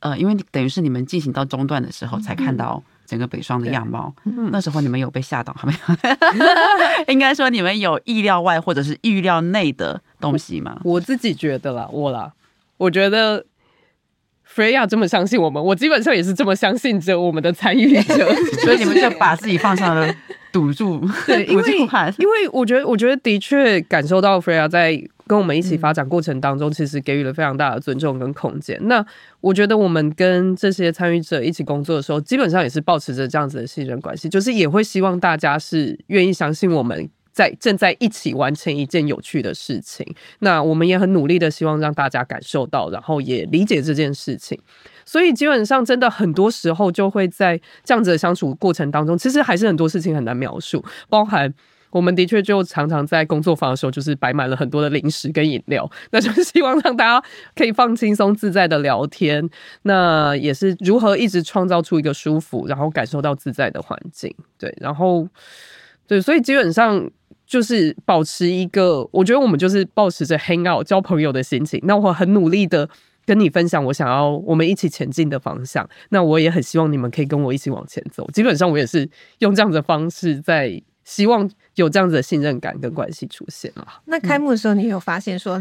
[0.00, 5.94] 呃，因为等于是你们进行到中段的时候才看到整个北双的样貌，嗯、那时候你们有被吓到没有？
[7.12, 10.80] 应该说你们有意料外或者是预料内的东西吗？
[10.84, 12.32] 我自己觉得啦，我啦，
[12.76, 13.44] 我觉得。
[14.54, 18.34] Freya 这么相信我们，我基本上也是这么相信着我们的参与者，
[18.64, 20.12] 所以你们就把自己放上了
[20.50, 21.62] 赌注，对， 因为
[22.18, 28.76] 因为我觉得，我觉得的确感受到 Freya 在跟我们一起发展过程当中，其实给予了非常大的尊重跟空间。
[28.88, 29.04] 那
[29.40, 37.08] 我觉得我们跟这些参与者一起工作的时候，基本上也是保持着这样子的信任关系，就是也会希望大家是愿意相信我们。
[37.40, 40.06] 在正在一起完成一件有趣的事情，
[40.40, 44.60] 那我们也很努力的希望让大家感受到，然后也理解这件事情。
[45.06, 50.84] 所以基本上真的很多时候就会在这样子的相处过程当中，其实还是很多事情很难描述。
[51.08, 51.50] 包含
[51.88, 57.26] 我们的确就常常在工作坊的时候，就是摆满了很多的零食跟饮料， 那就是希望让大家
[57.56, 59.48] 可以放轻松自在的聊天。
[59.84, 64.30] 那也是如何一直创造出一个舒服，然后感受到自在的环境。
[64.58, 65.26] 对，然后
[66.06, 67.10] 对，所以基本上。
[67.50, 71.80] 就是保持一个，我觉得我们就是保持着 hang out 交朋友的心情。
[71.82, 72.88] 那我很努力的
[73.26, 75.84] 跟你分享我想要我们一起前进的方向。
[76.10, 78.24] 那我也很希望你们可以跟我一起往前走。
[78.32, 79.10] 基本上我也是
[79.40, 83.84] 用这样子的方式在希望有这样子的信任感跟关系出现了。
[84.04, 85.60] 那开幕的时候，你有发现说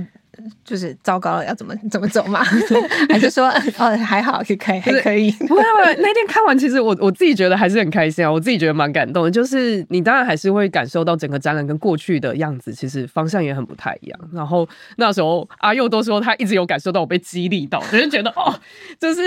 [0.63, 2.43] 就是糟糕了，要怎么怎么走嘛？
[3.09, 3.47] 还是说
[3.77, 5.31] 哦还好，可以可以还可以？
[5.31, 9.31] 不会不会，那天看完，其实我我自己觉得还是很开心啊，我自己觉得蛮感动的。
[9.31, 14.19] 就是你当然还是会感受到整个展览跟过去的样子，其实方向也很不太一样。
[14.33, 18.53] 然后那时候阿佑都说他一直有感受到我被激励到，就是觉得哦，
[18.99, 19.21] 就是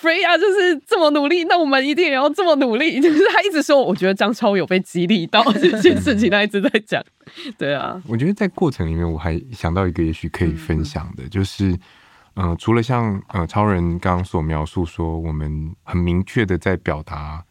[0.00, 3.00] Freya 就是这么努力，那我们一定也要这么努力。
[3.00, 7.02] 就是他一直说，我觉得张超有被激励到 这件事情，他一直在讲。
[7.58, 11.70] 对啊，我觉得在过程里面，我还想到一个也许可以分享的，嗯、就是，
[12.34, 17.42] 嗯、呃，除了像呃超人刚刚所描述说，我们很明确的在表达，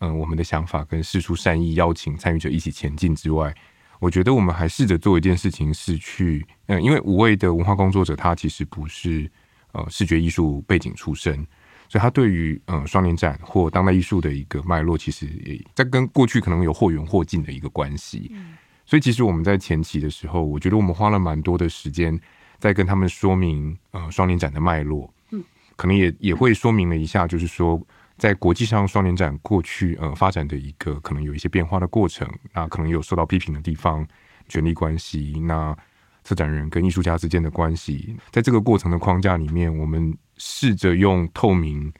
[0.00, 3.54] 嗯、呃，我们的想法跟事出善意，邀请参与者一起前进之外，
[3.98, 9.30] 我觉得我们还试着做一件事情，是去，嗯、呃，因为五位的文化工作者，他其实不是
[9.72, 11.34] 呃视觉艺术背景出身，
[11.88, 18.30] 所以他对于呃双年展或当代艺术的一个脉络，其实也在跟过去可能有或远或近的一个关系。
[18.34, 22.18] 嗯所以其实我们在前期的时候，我觉得我们花了蛮多的时间
[22.58, 25.44] 在跟他们说明呃双年展的脉络，嗯，
[25.74, 27.80] 可能也也会说明了一下，就是说
[28.16, 34.06] 在国际上双年展过去呃发展的一个可能有一些变化的过程，那可能有受到批评的地方，
[34.48, 35.76] 权力关系，那
[36.22, 41.92] 策展人跟艺术家之间的关系，在这个过程的框架里面，我们试着用透明，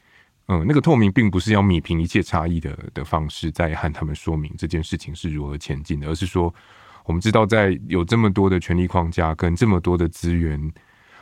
[0.49, 6.55] 嗯、那个透明并不是要弭平一切差异的的方式，在和他们说明这件事情是如何前进的，而是说。
[7.09, 10.61] 我们知道，在有这么多的权力框架跟这么多的资源，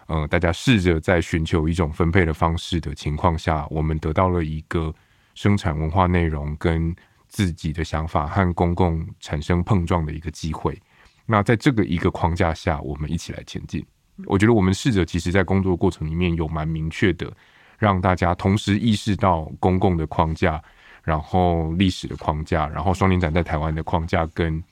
[0.07, 4.91] 呃，大家试着在寻求一种分配的方式的情况下，我们得到了一个
[5.35, 6.97] 生产文化内容跟
[7.29, 10.81] 自己的想法和公共产生碰撞的一个机会。
[11.27, 13.85] 那在这个一个框架下，我们一起来前进。
[14.25, 17.31] 我觉得我们试着，其实在工作过程里面有蛮明确的，
[17.79, 20.63] 让大家同时意识到公共的框架，
[21.03, 24.63] 然后历史的框架，然后双年展在台湾的框架跟。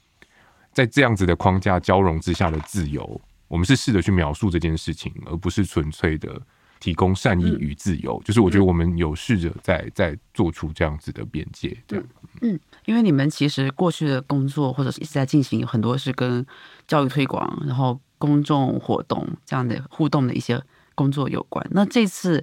[0.74, 6.40] 在这样子的框架交融之下的自由，我们是试着去描述这件事情，而不是纯粹的
[6.80, 8.16] 提供善意与自由。
[8.16, 11.76] 嗯、就是我觉得我们有试着在在做出这样子的边界。
[11.86, 12.02] 对，
[12.40, 16.46] 嗯，因为你们其实过去的工作或者是一直在进行很多是跟
[16.88, 20.58] 教育推广，然后公众活动这样的互动的一些
[20.94, 21.62] 工作有关。
[21.72, 22.42] 那这次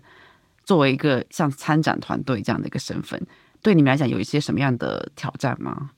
[0.69, 3.19] 作为一个像参展团队这样的一个身份，
[3.63, 5.89] 对你们来讲有一些什么样的挑战吗？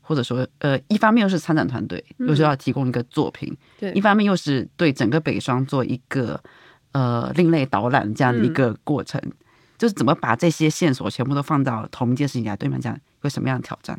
[0.00, 6.42] 或者说，呃，一方面又是参展团队，又是要提供一个作品；嗯、对，一方面又是对整个北双做一个
[6.90, 9.32] 呃另类导览这样的一个过程，嗯、
[9.78, 13.96] 就是怎么把这些线索全部都放到同一件事情来，对你们讲有什么样的挑战？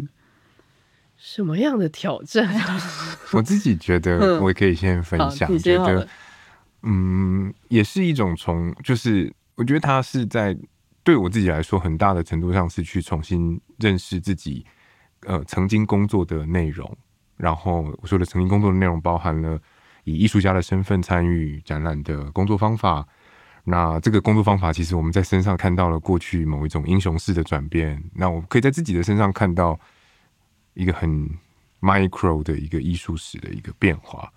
[1.15, 2.53] 什么样的挑战？
[3.31, 6.05] 我自己觉得，我也可以先分享，嗯、觉得，
[6.83, 10.57] 嗯，也是一种从，就是我觉得他是在
[11.03, 14.65] 对我自己来说，很大的程度上是去重新认识自己。
[15.21, 16.95] 呃，曾经工作的内容，
[17.37, 19.59] 然后我说的曾经工作的内容包含了
[20.03, 23.05] 以艺术家的身份参与展览的工作方法。
[23.63, 28.01] 那这个工作方法，其实我们在身上看到了过去某一种英雄式的转变。
[28.13, 29.77] 那我可以在自己的身上看到
[30.75, 31.27] 一个很
[31.81, 34.31] micro 的一个艺术史的一个变化。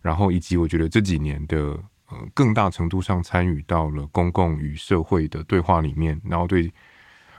[0.00, 1.78] 然后以及我觉得这几年的
[2.12, 6.72] 呃更大程度上参与到了公共与社会的对话里面，然后对。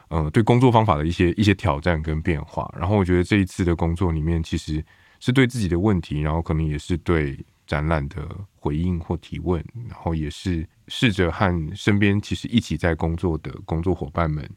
[0.09, 4.83] 呃，对工作方法的一些一些挑战跟变化，然后我觉得这一次的工作里面，其实
[5.19, 14.47] 是对自己的问题，然后可能也是对展览的回应或提问，然后也是试着和身边其实一起在工作的工作伙伴们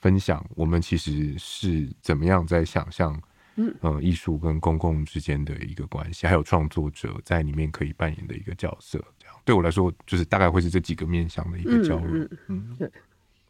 [0.00, 3.20] 分享，我们其实是怎么样在想象，
[3.56, 9.04] 嗯，呃，艺术跟公共之间的一个关系，还有创作者在里面可以扮演的一个角色，
[9.44, 12.90] 对我来说，就是大概会是这几个面向的一个交流，嗯，对。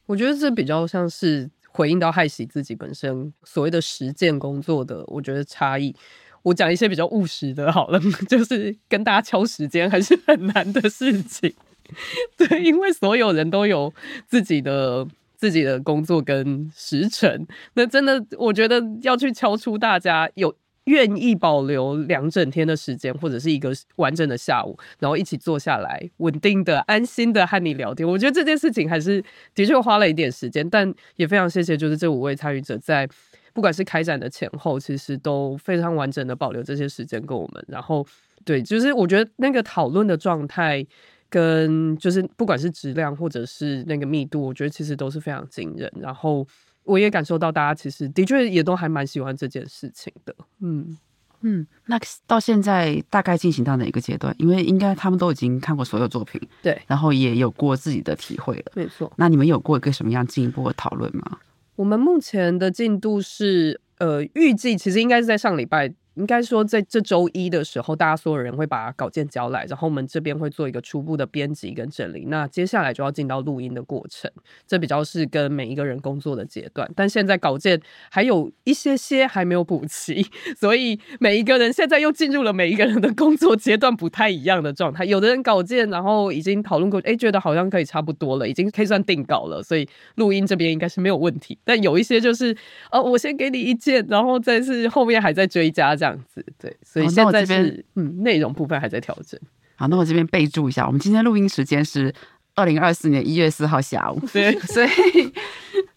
[0.07, 5.95] 我觉得这比较像是回应到害喜自己本身所谓的实践工作的，我觉得差异。
[6.43, 11.55] 我讲一些比较务实的，好了， 就是跟大家敲时间还是很难的事情。
[12.37, 13.93] 对，因为所有人都有
[14.27, 20.55] 自己的自己的工作跟时程，那真的我觉得要去敲出大家有。
[20.85, 28.07] 愿意保留两整天的时间，或者是一个完整的下午，然后一起坐下来，稳定的、安心的和你聊天。
[28.07, 29.23] 我觉得这件事情还是
[29.55, 33.09] 的确花了一点时间，但也非常谢谢，就是这五位参与者在
[33.53, 37.65] 不管是开展的前后，其实都非常完整的保留这些时间跟我们。
[37.69, 38.05] 然后，
[38.45, 40.85] 对，就是我觉得那个讨论的状态
[41.29, 45.93] 跟就是不管是质量或者是那个密度，我觉得其实都是非常惊人。
[46.01, 46.47] 然后。
[46.85, 50.99] 我也感受到大家其实的确也都还蛮喜欢这件事情的，嗯
[51.43, 51.67] 嗯。
[51.87, 54.35] 那到现在大概进行到哪一个阶段？
[54.39, 59.13] 因为应该他们都已经看过所有作品，对，然后也有过自己的体会了，没错。
[59.17, 61.39] 那你们有过一个什么样进一步的讨论吗？
[61.77, 72.27] 我们目前的进度是，呃，预计其实应该是在上礼拜应该说，在这周一的时候，大家所有人会把稿件交来，然后我们这边会做一个初步的编辑跟整理。
[72.27, 74.31] 那接下来就要进到录音的过程，
[74.67, 76.91] 这比较是跟每一个人工作的阶段。
[76.95, 80.27] 但现在稿件还有一些些还没有补齐，
[80.61, 85.07] 所以每一个人现在又进入了每一个人的工作阶段不太一样的状态。
[85.07, 91.59] 有的人稿件然后已经讨论过，哎，觉得好像可以差不多了，已经可以算定稿了，所以录音这边应该是没有问题。
[91.65, 92.55] 但有一些就是，
[92.91, 95.97] 呃，我先给你意见，然后再是后面还在追加。
[96.03, 99.39] 这样子对，所以现在是嗯，内容部分还在调整。
[99.77, 102.13] 好，那我这边备注一下，我们今天录音时间是
[102.57, 104.89] 二零二四年一月四号下午，对，所以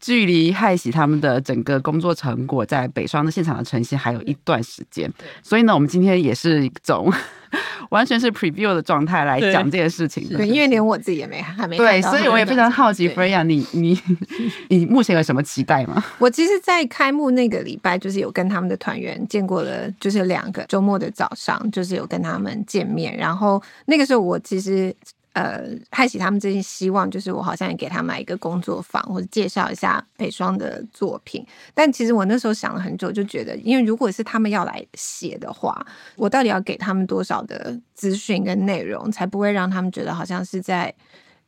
[0.06, 7.12] 距离害喜他们的整个工作成果在北双的现场的呈现还有一段时间，所以呢，我们今天也是一种。
[7.90, 13.98] 完全是 preview 的状态来讲这件事情的，对，因为连我自己也没还没对，所以我也非常好奇，Freya，你你
[14.68, 16.04] 你目前有什么期待吗？
[16.18, 24.94] 我其实，在开幕那个礼拜，就是有跟他们的团员见过了，就是两个周末的早上，就是有跟他们见面，然后那个时候我其实。
[25.36, 31.46] 呃，害喜他们最近希望就是我好像也给他买一个工作坊，或者介绍一下北双的作品。
[31.74, 40.94] 但其实我那时候想了很久，就觉得，因为如果是他们要来写的话，我到底要给他们多少的资讯跟内容，才不会让他们觉得好像是在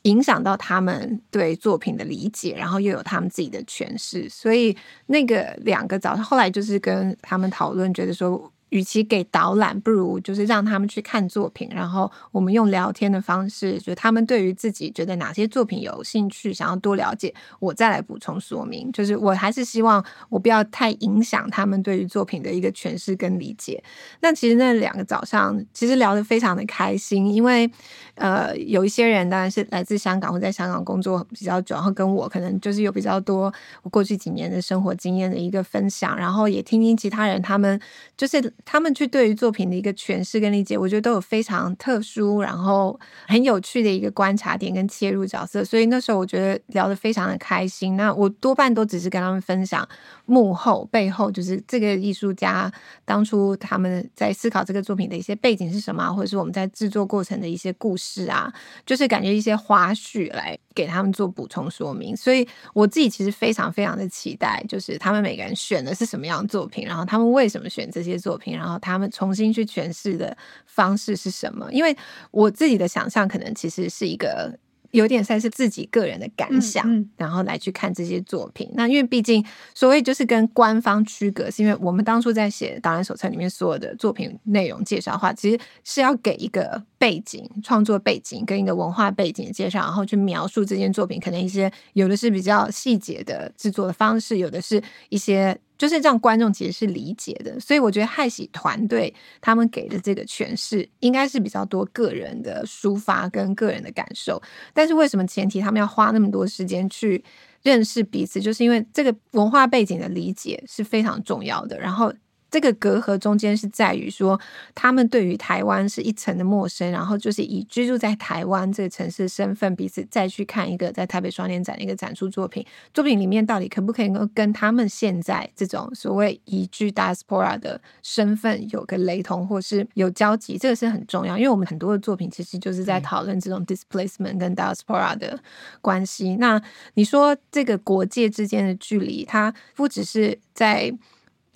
[0.02, 4.28] 影响到他们对作品的理解，然后又有他们自己的诠释。
[4.28, 4.76] 所以
[5.06, 8.52] 那个两个早上，后来就是跟他们讨论，觉得说。
[8.70, 18.92] 与其给导览，不如就是让他们去看作品，然后我们用聊天的方式，就他们对于自己觉得哪些作品有兴趣，想要多了解，我再来补充说明。
[18.92, 23.82] 就是我还是希望我不要太影响他们对于作品的一个诠释跟理解。
[24.20, 27.72] 那其实那两个早上其实聊得非常的开心，因为
[28.16, 33.54] 呃有一些人当然是来自香港或在香港工作比较久，然后跟我可能就是有比较多
[33.84, 37.80] 我过去几年的生活经验的一个分享，然后也听听其他人他们
[38.18, 38.54] 就是。
[38.66, 47.96] 他们去对于作品的一个诠释跟理解，我觉得都有非常特殊，然后很有趣的一个观察点跟切入角色，所以那时候我觉得聊得非常的开心。
[47.96, 49.88] 那我多半都只是跟他们分享
[50.26, 52.72] 幕后背后，就是这个艺术家
[53.06, 58.54] 当初他们在思考这个作品的一些背景是什么，或者是我们在制作过程的一些故事啊，
[58.86, 62.16] 就是感觉一些花絮来给他们做补充说明。
[62.16, 68.56] 所以我自己其实非常非常的期待，就是他们每个人选的是什么样的作品，然后他们为什么选这些作品。
[68.56, 71.68] 然后他们重新去诠释的方式是什么？
[71.72, 71.98] 因为
[72.30, 74.56] 我自己的想象可能其实是一个。
[74.98, 78.68] 有点算是自己个人的感想，嗯嗯、然后来去看这些作品。
[78.74, 79.46] 那因为毕竟
[79.76, 91.20] 所谓就是跟官方区隔，是因为我们当初在写导览手册里面所有的作品内容介绍的话，其实是要给一个背景、创作背景跟一个文化背景的介绍，然后去描述这件作品。
[91.20, 95.56] 可能一些有的是比较细节的制作的方式，有的是一些。
[95.78, 104.42] 就是让观众其实是理解的，所以我觉得害喜团队他们给的这个诠释，应该是比较多个人的抒发跟个人的感受。
[104.74, 107.24] 但是为什么前提他们要花那么多时间去
[107.62, 108.42] 认识彼此？
[108.42, 111.80] 就是因为这个文化背景的理解是非常重要的。
[111.80, 112.14] 然后。
[112.58, 114.40] 这个隔阂中间是在于说，
[114.74, 135.40] 他们对于台湾是一层的陌生，然后就是以居住在台湾这个城市的身份，彼此再去看一个在台北双年展的一个展出作品，作品里面到底可不可以够跟他们现在这种所谓移居 diaspora 的身份有个雷同，或是有交集，这个是很重要，因为我们很多的作品其实就是在讨论这种 displacement 跟 diaspora 的
[135.80, 136.38] 关系。
[136.38, 136.60] 那
[136.96, 140.92] 你说这个国界之间的距离，它不只是在。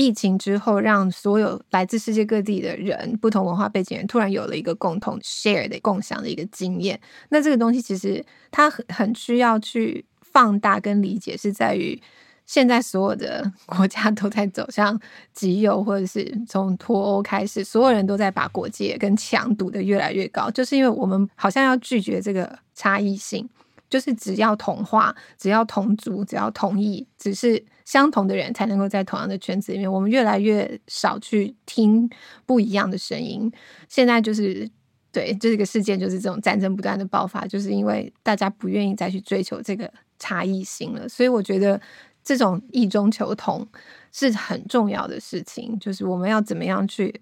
[0.01, 6.99] 疫情之后，让所有来自世界各地的人、不同文化背景人突然有了一个共同 share 的共享的一个经验。
[7.29, 12.01] 那这个东西其实它很很需要去放大跟理解，是在于
[12.47, 14.99] 现在所有的 国家都在走向
[15.33, 23.47] 极右，或者是从脱欧开始，所有人都在把国界跟墙堵得越来越高，就是因为我们好像要拒绝这个差异性。
[23.91, 27.61] 就是只要同化，只要同族，只要同意，只是
[27.91, 29.91] 相同的人才能够在同样的圈子里面。
[29.91, 32.09] 我们越来越少去听
[32.45, 33.51] 不一样的声音。
[33.89, 34.65] 现在就是
[35.11, 41.09] 对，这个事件就是这种战争不断的爆发，就是因为大家不愿意再去追求这个差异性了。
[41.09, 41.81] 所以我觉得
[42.23, 43.67] 这种异中求同
[44.13, 45.77] 是很重要的事情。
[45.77, 47.13] 就是我们要怎么样去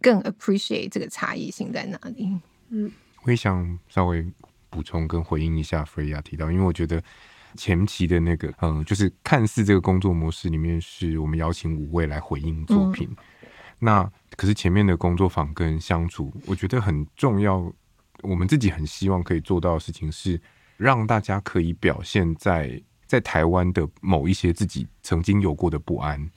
[0.00, 2.36] 更 appreciate 这个差异性在哪里？
[2.70, 2.90] 嗯，
[3.22, 4.26] 我也想稍微。
[4.70, 7.00] 补充跟回应一下，Freya 提到，因为我觉得
[7.56, 13.16] 前期的那个，嗯，就是看似这个工作模式里面是我们邀请五位来回应作品，嗯、
[13.78, 17.72] 那可是前面的工作坊跟相处，我觉得很重要。
[18.22, 20.40] 我们自己很希望可以做到的事情是，
[20.78, 26.30] 让大家可以表现在在台湾的某一些自己曾经有过的不安。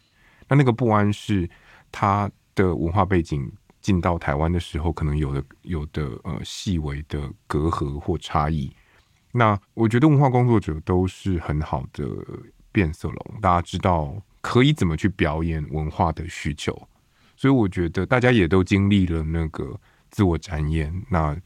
[0.49, 1.49] 那那个不安是
[1.91, 3.49] 他的文化背景
[3.79, 8.69] 进到台湾的时候，可能有的有的呃细微的隔阂或差异。
[9.37, 12.03] 那我觉得文化工作者都是很好的
[12.71, 16.75] 变色龙，大家知道可以怎么去表演文化的需求，
[17.35, 19.79] 所以我觉得大家也都经历了那个
[20.09, 21.37] 自我展演，那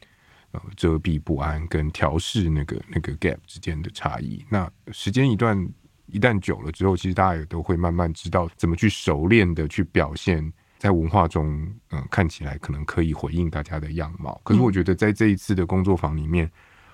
[0.52, 4.42] 呃遮蔽不安跟调试那个那个 gap 之间的差异。
[4.48, 5.68] 那时间一段
[6.06, 11.46] 一旦久了之后，其实大家也都会慢慢知道怎么去熟练的去表现在文化中，
[11.90, 14.40] 嗯、呃，看起来可能可以回应大家的样貌。
[14.42, 16.50] 可是我觉得在这一次的工作坊里面。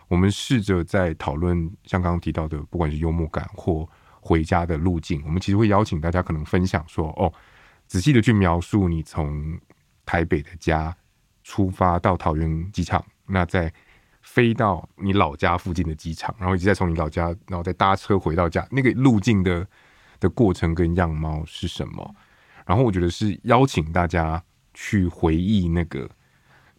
[0.08, 3.88] 我们试着在讨论像刚刚提到的，不管是幽默感或
[4.20, 7.32] 回家的路径，我们其实会邀请大家可能分享说：哦，
[7.86, 9.58] 仔细的去描述你从
[10.04, 10.96] 台北的家
[11.44, 13.72] 出发到桃园机场，那再
[14.22, 19.66] 飞到你老家附近的机场，然后一直再从你老家，然后再搭车回到家，那个路径的
[20.20, 22.14] 的过程跟样貌是什么？
[22.66, 24.42] 然后我觉得是邀请大家
[24.74, 26.08] 去回忆那个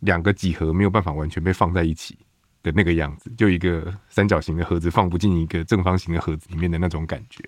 [0.01, 2.17] 两个几何没有办法完全被放在一起。
[2.62, 7.43] 的那个样子，就一个三角形的盒子放不进一个正方形的盒子里面的那种感觉，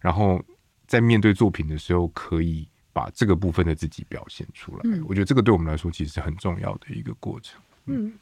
[0.00, 0.42] 然后
[0.86, 4.80] 在面对作品的时候，可以把这个部分的自己表现出来。
[4.84, 7.58] 嗯，我觉得这个对我们来说其实是很重要的一个过程。
[7.86, 8.12] 嗯，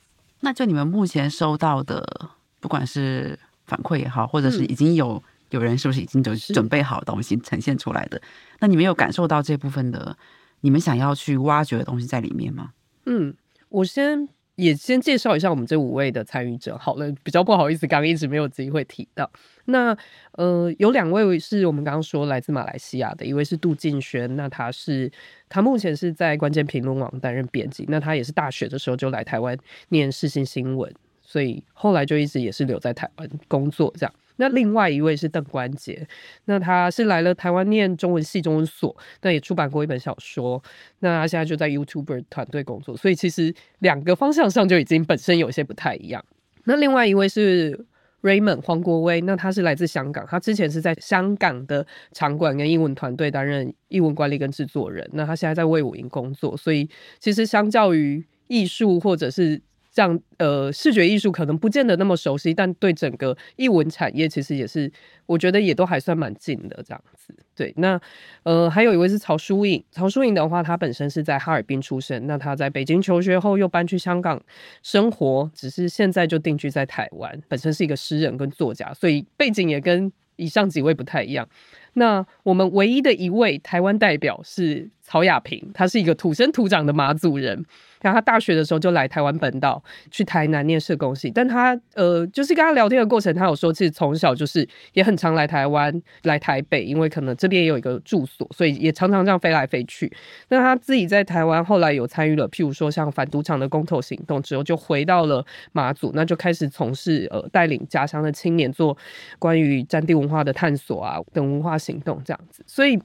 [0.40, 5.20] 那就你们目前收到的，不管是反馈也好，或者是已经有
[5.50, 8.22] 有人是不是已经就准备好东西呈现出来的，
[8.60, 10.16] 那你们有感受到这部分的
[10.60, 12.72] 你们想要去挖掘的东西在里面吗？
[13.06, 13.34] 嗯，
[13.68, 14.28] 我先。
[14.56, 19.30] 也先介绍一下我们这五位的参与者好了，比较不好意思，刚一直没有机会提到。
[19.64, 19.96] 那
[20.32, 25.10] 呃，有两位是我们刚刚说来自马来西亚的，一位是杜敬轩，那他是
[25.48, 29.56] 他目前是在关键评论网担任编辑，那他也是大学的时候就来台湾
[29.88, 30.92] 念世新新闻，
[31.22, 34.14] 所以后来就一直也是留在台湾工作这样。
[34.42, 36.04] 那另外一位是邓关杰，
[36.46, 40.60] 那他是来了台湾念中文系中文所，那也出版过一本小说，
[40.98, 46.24] 那他现在就在 YouTuber 团队工作，所以其实两个方向上就已经本身有些不太一样。
[46.64, 47.86] 那另外一位是
[48.22, 56.90] Raymond 黄国威，那他是来自香港，他之前是在香港的场馆跟英文团队担任英文管理跟制作人，那他现在在魏武营工作，所以
[57.20, 59.62] 其实相较于艺术或者是。
[59.92, 64.90] 像呃视觉艺术可能不见得那么熟悉，但对整个艺文产业其实也是，
[65.26, 67.34] 我觉得也都还算蛮近的这样子。
[67.54, 68.00] 对，那
[68.44, 74.42] 呃还有一位是曹淑颖，曹淑颖的话，他本身是在哈尔滨出生，那他在北京求学后又搬去香港
[74.82, 77.42] 生活，只是现在就定居在台湾。
[77.46, 81.46] 本身是一个诗人跟作家，所以背景也跟以上几位不太一样。
[81.92, 87.64] 那我们唯一的一位台湾代表是曹雅平，他是一个土生土长的马祖人。
[88.00, 89.80] 然后他大学的时候就来台湾本岛，
[90.10, 91.30] 去台南念社工系。
[91.30, 100.12] 但他呃，就是跟他聊天的过程，他有说，其实从小就是也很常来台湾、来台北，因为可能这边也有一个住所，所以也常常这样飞来飞去。
[100.48, 108.98] 那他自己在台湾后来有参与了，譬如说像反赌场的公投行动之后，就回到了马祖，那就开始从事呃带领家乡的青年做
[109.38, 112.98] 关于战地文化的探索啊等文化行动这样子，所以。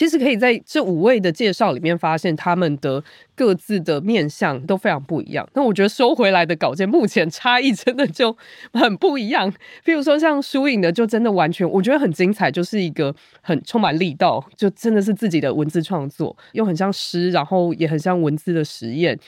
[0.00, 5.46] 其实可以在这五位的介绍里面发现，他们的各自的面相都非常不一样。
[5.52, 8.34] 那我觉得收回来的稿件目前差异真的就
[8.72, 9.52] 很不一样。
[9.84, 19.18] 比如说像输影的，就真的完全我觉得很精彩，就是一个很充满力道，就真的是自己的文字创作，又很像诗，然后也很像文字的实验。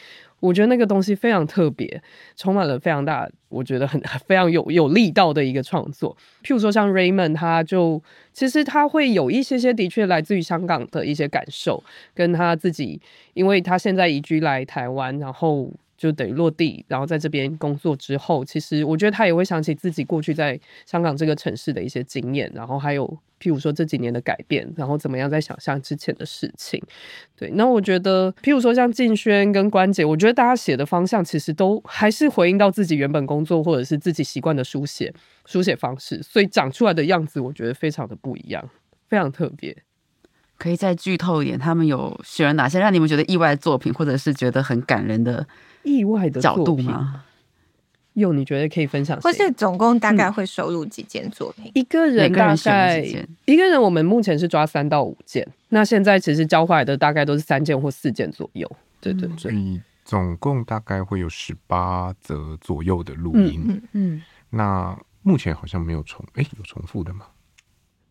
[0.42, 2.02] 我觉得那个东西非常特别，
[2.36, 6.16] 充满了非常大，我觉得很非常有有力道的一个创作。
[6.42, 11.82] 譬如说像 Raymond，他就其实他会有一些些的确来自于香港的一些感受，
[12.12, 13.00] 跟他自己，
[13.34, 15.70] 因为他现在移居来台湾，然后。
[16.02, 23.06] 就等于落地，然后在这边工作之后，其实我觉得他也会想起自己过去在香港这个城市的一些经验，然后还有
[23.38, 26.82] 譬如说这几年的改变，然后怎么样在想象之前的事情。
[27.36, 35.14] 对，那我觉得譬如说像静轩跟关杰，我觉得大家写的方向其实都还是回应到自己原本工作或者是自己习惯的书写
[35.46, 38.68] 书写方式，所以长出来的样子我觉得非常的不一样，
[39.08, 39.84] 非常特别。
[40.58, 45.46] 可以再剧透一点，他们有选了哪些让你们觉得意外的作品，或者是觉得很感人的？
[45.82, 47.24] 意外的角度吗？
[48.14, 49.18] 有你觉得可以分享？
[49.22, 51.64] 或是总共大概会收录几件作品？
[51.66, 52.98] 嗯、一个人大概
[53.46, 55.46] 一个人，我们目前是抓三到五件。
[55.70, 58.70] 那现在其实交回来的大概都是三件或四件左右。
[59.00, 63.64] 对对对，所以总共大概会有十八则左右的录音。
[63.66, 67.24] 嗯，嗯，那目前好像没有重，哎、欸，有重复的吗？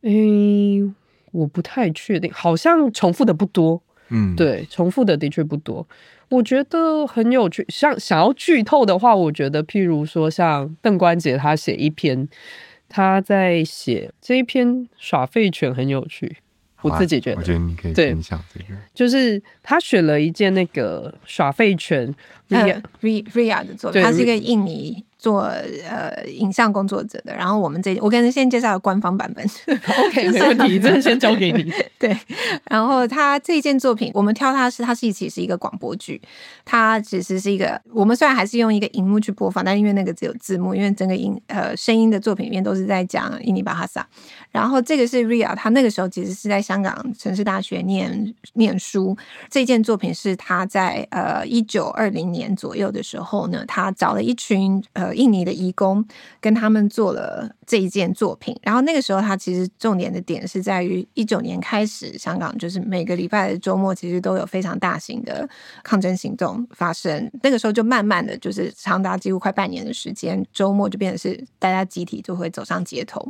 [0.02, 0.94] 哎、欸，
[1.32, 3.80] 我不太确定，好像重复的不多。
[4.10, 5.88] 嗯，对，重复的的确不多。
[6.32, 12.28] 我觉得很有趣，像想要剧透的话，我觉得譬如说像邓关杰他写一篇，
[12.88, 16.38] 他在写这一篇耍废犬很有趣。
[16.82, 22.12] 我自己觉得，我觉得你可以分享这个，就是他选了一件那个耍废犬
[22.50, 25.06] Ria Ria 的作品，他是一个印尼。
[25.22, 25.42] 做
[25.88, 29.46] 呃影像工作者的，然后我们这我跟人先介绍官方版本，
[30.08, 31.72] OK 没问题， 这先交给你。
[32.00, 32.18] 对，
[32.68, 36.20] 然后他这一件作品，我们挑它是它是其实是一个广播剧，
[36.66, 44.04] 它其实是一个我们虽然还是用一个荧幕去播放，但因为那个只有字幕，因为整个音呃声音的作品里面都是在讲印尼巴哈萨。
[44.50, 49.16] 然后这个是 Ria，他那个时候其实是在香港城市大学念念书。
[49.52, 55.11] 这件作品是他在呃一九二零年左右的时候呢，他找了一群呃。
[55.14, 56.06] 印尼的义工
[56.40, 65.48] 跟他们做了这一件作品，然后那个时候他其实重点的点是在于一九年开始，香港就是每个礼拜的周末其实都有非常大型的
[65.84, 67.30] 抗争行动发生。
[67.44, 73.26] 那个时候就慢慢的就是长达几乎快半年的时间，周末就变成是大家集体就会走上街头。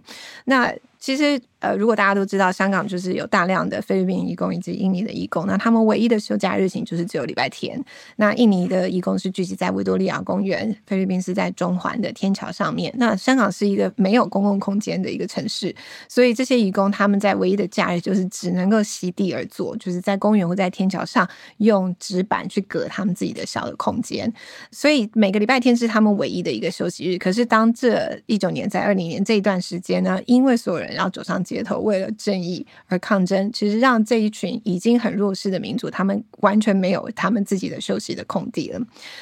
[0.46, 7.84] 那其实，呃，如果大家都知道，香港就是有大量的菲律宾义工以及印尼的义工，那他们唯一的休假日情就是只有礼拜天。
[8.18, 12.94] 那印尼的义工是聚集在维多利亚公园，菲律宾是在中环的天桥上面。
[12.98, 15.76] 那香港是一个没有公共空间的一个城市，
[16.08, 21.28] 所以这些义工他们在唯一的假日就是只能够席地而坐，就是在公园或在天桥上
[21.58, 24.32] 用纸板去隔他们自己的小的空间。
[24.70, 27.18] 所以每个礼拜天是他们唯一的一个休息日。
[27.18, 38.80] 可是当这一九年在二零年这一段时间呢，因为所有人然后走上街头，为了正义而抗争，其实让这一群已经很弱势的民族，他们完全没有他们自己的休息的空地了。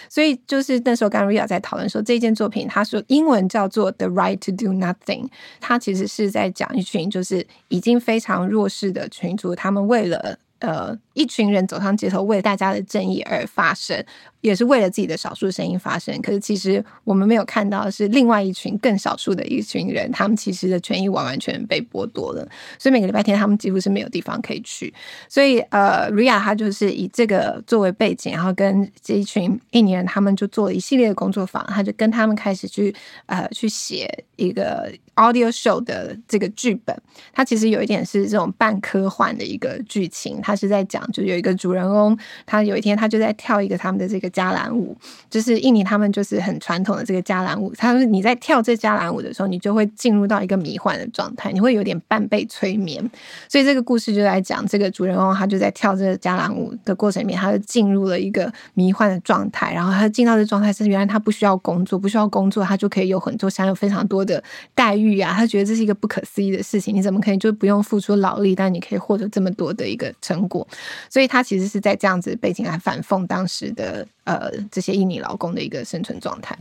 [0.09, 5.25] 所以，就是那时候，刚 Ria 在讨论说，这件作品，他说英文叫做《The Right to Do Nothing》，
[5.59, 14.01] 他其实是在讲一群就是已经非常弱势的群族，他们为了呃一群人走上街头，为大家的正义而发声。
[14.41, 22.47] 也是为了自己的少数声音发声，可是其实我们没有看到的是另外一群更少数的一群人，他们其实的权益完完全被剥夺了。
[22.77, 24.93] 所以每个礼拜天他们几乎是没有地方可以去。
[25.27, 32.95] 所以呃，Ria 他就是以这个作为背景，然后跟这一群印尼人他们就做了一系列的工作坊，他就跟他们开始去
[33.25, 36.97] 呃去写一个 audio show 的这个剧本。
[37.33, 44.29] 它其实有一点是这种半科幻的一个剧情，他是在讲就有一个主人翁，他有一天他就在跳一个他们的这个。
[44.39, 44.95] 加兰舞
[45.29, 47.73] 就是印尼，他们就是很传统的这个加兰舞。
[47.75, 53.03] 他说你在跳这加兰舞的时候，你就会进入到一个迷幻的状态，你会有点半被催眠。
[53.49, 59.73] 所以这个故事就在讲这个主人公，他就在跳这个加兰舞的过程里面，他就进入了一个迷幻的状态。
[59.73, 64.41] 然后他进到这状态是原来他不需要工作，不需要工作，他就可以有很多享有非常多的
[64.75, 65.33] 待遇啊。
[65.33, 70.67] 他觉得这是一个不可思议的事情，你怎么可以就不用付出劳力，但你可以获得这么多的一个成果？
[71.09, 74.07] 所以他其实是在这样子背景来反讽当时的。
[74.25, 76.55] 呃，这些印尼劳工的一个生存状态。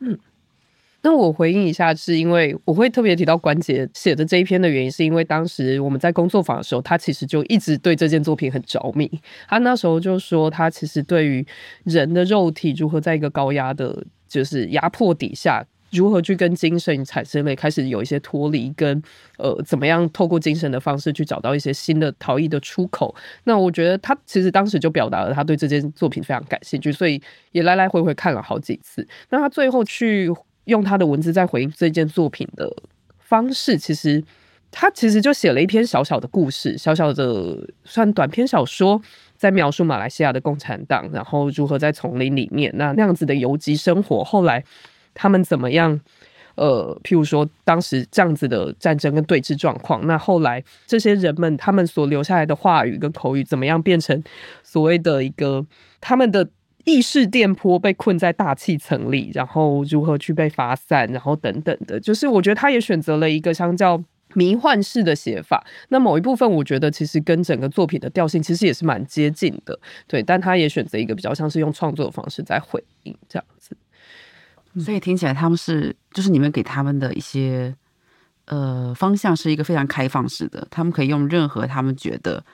[0.00, 0.18] 嗯，
[1.00, 9.08] 那我回应一下，是因为我会特别提到关杰写的这一篇的原因，是因为当时我们在工作坊的时候，他其实就一直对这件作品很着迷。
[9.46, 11.46] 他那时候就说，他其实对于
[11.84, 15.64] 人的肉体如何在一个高压的，就是压迫底下。
[15.90, 19.02] 如何去跟精神产生了开始有一些脱离，跟
[19.38, 23.14] 呃怎么样透过精神的方式去找到一些新的逃逸的出口？
[23.44, 27.18] 那我觉得他其实当时就表达了他对这件作品非常感兴趣，所以
[27.52, 29.06] 也来来回回看了好几次。
[29.30, 30.30] 那他最后去
[30.64, 32.70] 用他的文字在回应这件作品的
[33.18, 34.22] 方式，其实
[34.70, 39.00] 他其实就写了一篇小小的故事，小小的算短篇小说，
[39.38, 44.62] 在描述马来西亚的共产党，然后如何在丛林里面那那样子的游击生活，后来。
[45.18, 46.00] 他们怎么样？
[46.54, 54.20] 呃，譬如说，当时这样子的战争跟对峙状况，那后来这些人们他们所留下来的话语跟口语，怎么样变成
[54.64, 55.64] 所谓的一个
[56.00, 56.48] 他们的
[56.84, 64.02] 意识电波被困在大气层里，然后如何去被发散，然后等等的，就是我觉得他也选择了一个相较
[64.34, 65.64] 迷幻式的写法。
[65.90, 70.20] 那某一部分，我觉得其实跟整个作品的调性其实也是蛮接近的，对。
[70.20, 73.76] 但他也选择一个比较像是用创作的方式在回应这样子。
[74.80, 77.74] 所以听起来他们是，就是你们给他们的一些
[78.46, 82.44] 呃方向是一个非常开放式的，他们可以用任何他们觉得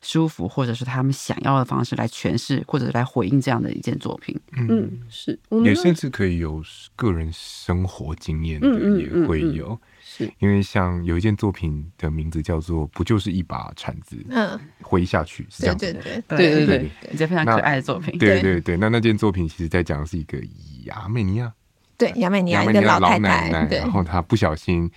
[0.00, 4.38] 舒服或者是他们想要的方式来诠释或者来回应这样的一件作品。
[4.52, 6.62] 嗯，是，也甚至可以有
[6.94, 8.68] 个人生活经验的，
[9.00, 9.68] 也会有。
[9.68, 9.88] 嗯嗯嗯嗯。
[10.06, 10.32] 是。
[10.38, 16.66] 因为像有一件作品的名字叫做“不就是一把铲子”，嗯，挥下去是这样子的，对对对对。
[16.66, 18.16] 对对，一件非常可爱的作品。
[18.18, 20.38] 对对对，那那件作品其实在讲的是一个
[20.84, 21.52] 亚美尼亚，
[21.98, 24.90] 对亚美尼亚一个老太太，然后她不小心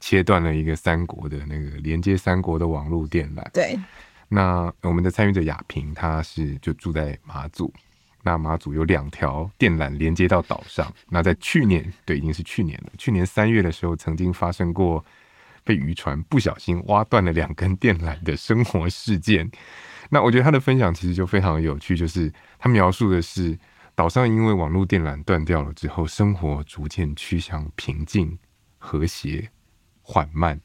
[0.00, 3.42] 切断了一个三国的那个连接三国的网络电缆。
[3.52, 3.78] 对，
[4.28, 7.72] 那我们的参与者亚平，他是就住在马祖。
[8.24, 10.92] 那马祖有两条电缆连接到岛上。
[11.08, 12.92] 那在去年，对，已经是去年了。
[12.96, 15.04] 去年三月的时候，曾经发生过
[15.64, 19.50] 被渔船不小心挖断了两根电缆的生活事件。
[20.08, 23.58] 那我觉得他的分享其实就非常有趣，就是他描述的是
[23.94, 28.38] 岛上因为网络电缆断掉了之后，生活逐渐趋向平静、
[28.78, 29.50] 和谐、
[30.00, 30.60] 缓慢，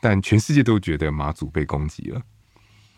[0.00, 2.20] 但全世界都觉得马祖被攻击了。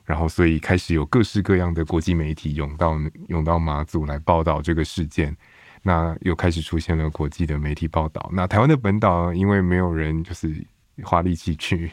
[0.05, 2.99] 然后，所以开始有各式各样的国际媒体涌到
[3.29, 5.37] 涌到马祖来报道这个事件。
[5.81, 8.29] 那又开始出现了国际的媒体报道。
[8.33, 10.67] 那台湾的本岛因为没有人就是
[11.05, 11.93] 花力气去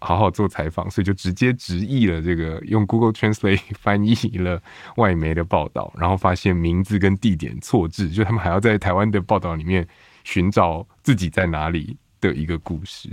[0.00, 4.62] 好好做采访，所以就直接直译了这个，用 Google Translate 翻译了
[4.96, 9.86] 外媒的报道，然后发现名字跟地点错置，就他们还要在台湾的报道里面
[10.24, 13.08] 寻找自己在哪里的一个故事。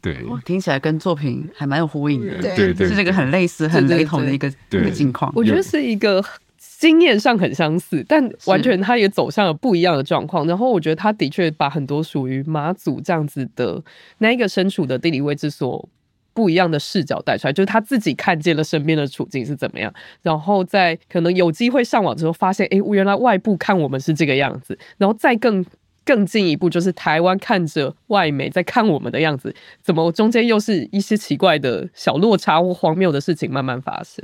[0.00, 5.30] 对，听起来跟作品还蛮有呼应的，对对，是这个很类似、很雷同的一个一个境况。
[5.36, 6.24] 我觉得是一个
[6.56, 10.46] 经验上很相似，但完全它也走向了不一样的状况。
[10.46, 13.80] 然后我觉得他的确把很多属于马祖这样子的
[14.18, 15.88] 那一个身处的地理位置所
[16.34, 25.64] 不一样的视角带出来，就是他自己看见了身边的处境是怎么样，然后在可能有机会上网之后发现，哎，原来外部看我们是这个样子，然后再更。
[26.06, 34.22] 更进一步，就是台湾看着外媒在看我们的样子，怎么中间又是一些奇怪的小落差或荒谬的事情慢慢发生，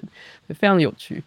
[0.51, 1.25] 非常有趣。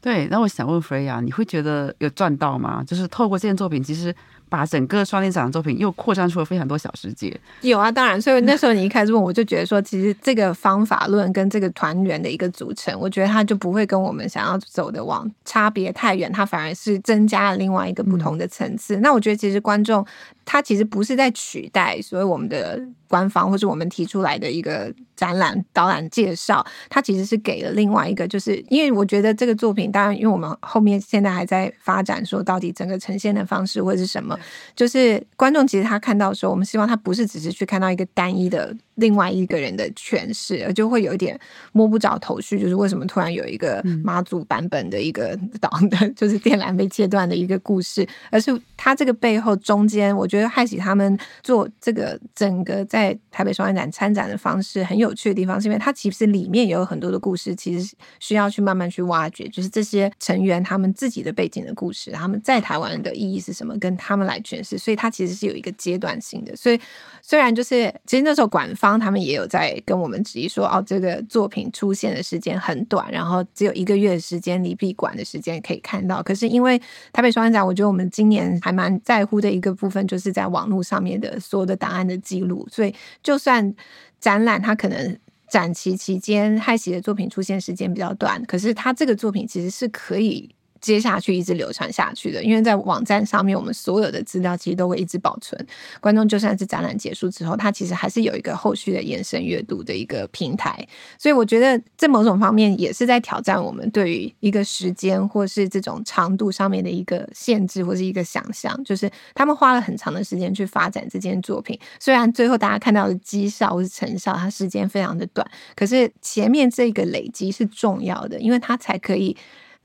[0.00, 2.82] 对，那我想问 Freya，你会觉得有赚到吗？
[2.82, 4.14] 就是透过这件作品，其实。
[4.48, 7.38] 把整个双年展的作品又扩张出了非常多小世界。
[7.60, 18.96] 有啊，当然，所以那时候你一开始问，我就觉得说，其实这个方法论跟这个团员的一个组成，我觉得它就不会跟我们想要走的往差别太远，它反而是增加了另外一个不同的层次。
[18.96, 19.02] 嗯。
[19.02, 20.04] 那我觉得其实观众
[20.44, 34.37] 他其实不是在取代所以我们的官方或是我们提出来的一个展览导览介绍，他其实是给了另外一个，就是因为我觉得这个作品，当然因为我们后面现在还在发展，说到底整个呈现的方式或者是什么。
[34.74, 41.38] 就是观众其实他看到的时候，我们希望他不是只是去看到一个单一的另外一个人的诠释，而就会有一点
[41.72, 42.58] 摸不着头绪。
[42.58, 66.54] 就是为什么突然有一个妈祖版本的一个岛的， 就是电缆被切断的一个故事，而是他这个背后中间，我觉得害喜他们做这个整个在台北双年展参展的方式很有趣的地方，是因为它其实里面也有很多的故事，其实需要去慢慢去挖掘，就是这些成员他们自己的背景的故事，他们在台湾的意义是什么，跟他们来诠释，所以它其实是有一个阶段性的。
[66.56, 66.80] 所以
[67.22, 76.22] 虽然就是其实那时候管方他们也有在跟我们质疑说，哦，这个作品出现的时间很短，然后只有一个月的时间离闭馆的时间可以看到。
[76.22, 76.80] 可是因为
[77.12, 82.64] 台北双年展，我觉得我们今年还蛮在乎的一个部分，就是在网络上面的所有的档案的记录。
[82.70, 83.74] 所以就算
[84.20, 85.18] 展览它可能
[85.48, 90.54] 展期期间害喜的作品出现时间比较短，可是它这个作品其实是可以。
[90.80, 95.66] 接下去一直流传下去的，因为在网站上面，我们所有的资料其实都会一直保存。
[96.00, 100.86] 观众就算是展览结束之后，他其实还是有一个后续的延伸阅读的一个平台。
[101.18, 108.82] 所以我觉得，在某种方面也是在挑战我们对于一个时间或是这种长度上面的一个限制或是一个想象。
[108.84, 119.36] 就是他们花了很长的时间去发展这件作品，虽然最后大家看到的绩效或是成效，它时间非常的短，可是前面这个累积是重要的，因为它才可以。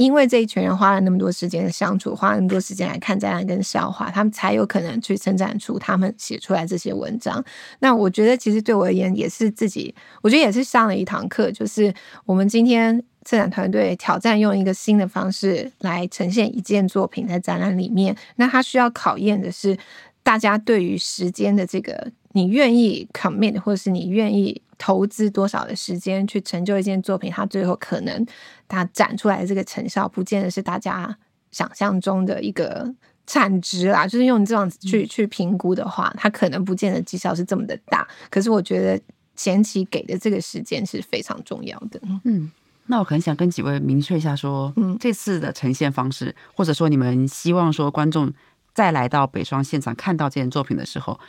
[0.03, 7.41] 因为这一群人花了那么多时间的相处，花了那么多时间来看展览跟消化，他们才有可能去生产出他们写出来这些文章。
[7.79, 11.93] 那我觉得，其实对我而言，也是自己，我觉得也是上了一堂课，就是
[12.25, 18.13] 我们今天策展团队挑战用一个新的方式来呈现一件作品在展览里面。
[18.35, 19.77] 那它需要考验的是
[20.21, 24.61] 大家对于时间的这个，你愿意 commit，或者是你愿意。
[24.78, 28.26] 投资多少的时间去成就一件作品，它最后可能
[28.67, 31.17] 它展出来的这个成效，不见得是大家
[31.51, 32.93] 想象中的一个
[33.28, 34.05] 产值啦。
[34.05, 38.07] 就是用这样子去去评估的话，它可能不见得绩效是这么的大。
[38.30, 39.01] 可是我觉得
[39.36, 41.99] 前期给的这个时间是非常重要的。
[42.24, 42.51] 嗯，
[42.88, 48.32] 那我可能想跟几位明确一下说，嗯，这次的呈现方式，或者说你们希望说观众
[48.74, 51.19] 再来到北双现场看到这件作品的时候。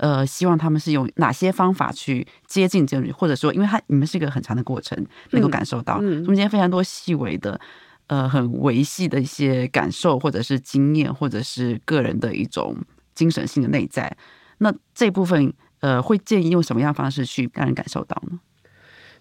[0.00, 4.96] 呃，希望他们是用哪些方法去接近这里，或者说，因为他你们是一个很长的过程，
[5.32, 7.60] 能够感受到中间非常多细微的，
[8.06, 12.74] 呃，很维系的一些感受，或者是经验，或者是个人的一种
[13.14, 14.16] 精神性的内在。
[14.56, 18.40] 那这部分，呃，会建议用什么样的方式去让人感受到呢？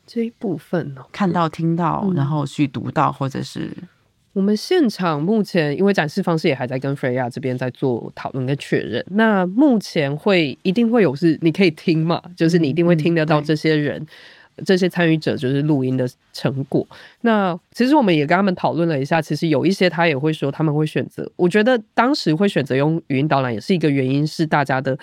[0.08, 3.76] 这一部分呢，看到、听到，然后去读到，或者是。
[4.34, 9.04] 我们现场目前因为展示方式也还在跟 Freya 这边在做讨论跟确认。
[9.10, 14.06] 那目前会一定会有是你可以听嘛，就是你一定会听得到这些人，
[14.66, 16.88] 这些参与者就是录音的成果。
[17.22, 21.30] 那其实我们也跟他们讨论了一下，其实有一些他也会说他们会选择。
[21.36, 24.98] 我觉得当时会选择用语音导览也是一个原因，是大家的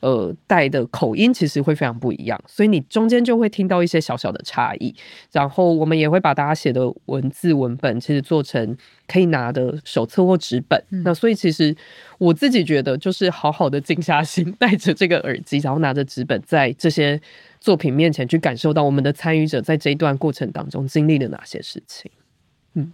[0.00, 4.94] 呃带的口音其实会非常不一样，所以你中间就会听到一些小小的差异。
[5.30, 10.82] 然后我们也会把大家写的文字文本其实做成可以拿的手册或纸本。
[10.90, 11.74] 嗯、那所以其实
[12.18, 17.20] 我自己觉得就是好好的静下心， 带着这个耳机，然后拿着纸本在这些。
[17.62, 22.10] 作品面前去感受到我们的参与者在这一段过程当中经历了哪些事情。
[22.74, 22.92] 嗯，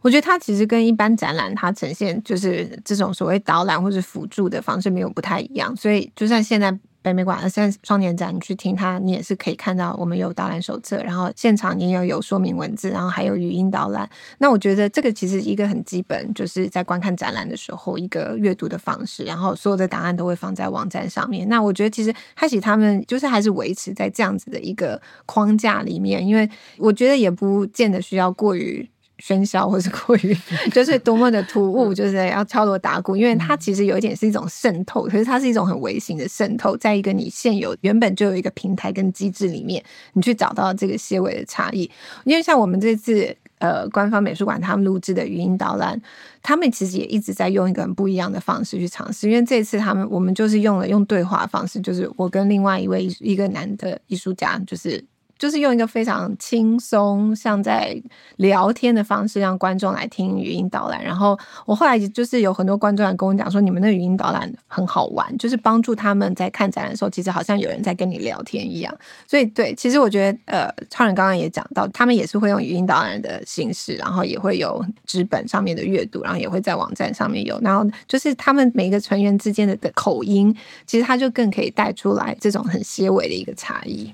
[0.00, 6.78] 我觉得它其实跟一般展览它呈现就是这种所谓导览或者辅助的方式没有不太一样，所以就算现在。
[7.02, 14.08] 北美馆的现在双年展，你去听它，你也是可以看到我们有导览手册，然后现场你也有有说明文字，然后还有语音导览。
[14.38, 21.48] 那我觉得这个其实一个很基本，就是在观看展览的时候一个阅读的方式，然后所有的档案都会放在网站上面。
[21.48, 26.48] 那我觉得其实开启他们就是还是维持在这样子的一个框架里面，因为
[26.78, 28.88] 我觉得也不见得需要过于。
[29.22, 30.36] 喧嚣 或是过于，
[30.74, 39.82] 就是多么的突兀，就是要敲锣打鼓，因为它其实有一点是一种渗透，可是它是一种很微型的渗透，在一个你现有原本就有一个平台跟机制里面，
[40.14, 41.88] 你去找到这个些微的差异。
[42.24, 46.00] 因为像我们这次呃官方美术馆他们录制的语音导览，
[46.42, 49.30] 他们其实也一直在用一个很不一样的方式去尝试。
[49.30, 55.04] 因为这次他们我们就是用了用对话方式，就是我跟另外一位一个男的艺术家，就是。
[55.42, 58.00] 就是用一个非常轻松，像在
[58.36, 61.02] 聊天的方式，让观众来听语音导览。
[61.02, 61.36] 然后
[61.66, 68.96] 我后来就是有很多观众来跟我讲说，你们的语音导览很好玩，就是帮助他们在看展览的时候，其实好像有人在跟你聊天一样。
[69.26, 77.58] 所以对，其实我觉得，呃，超人刚刚也讲到，他们也是会用语音导览的形式，然后也会有纸本上面的阅读，然后也会在网站上面有。
[77.62, 84.08] 然后就是他们每一个成员之间的的口音，其实他就更可以带出来这种很些微的一个差异。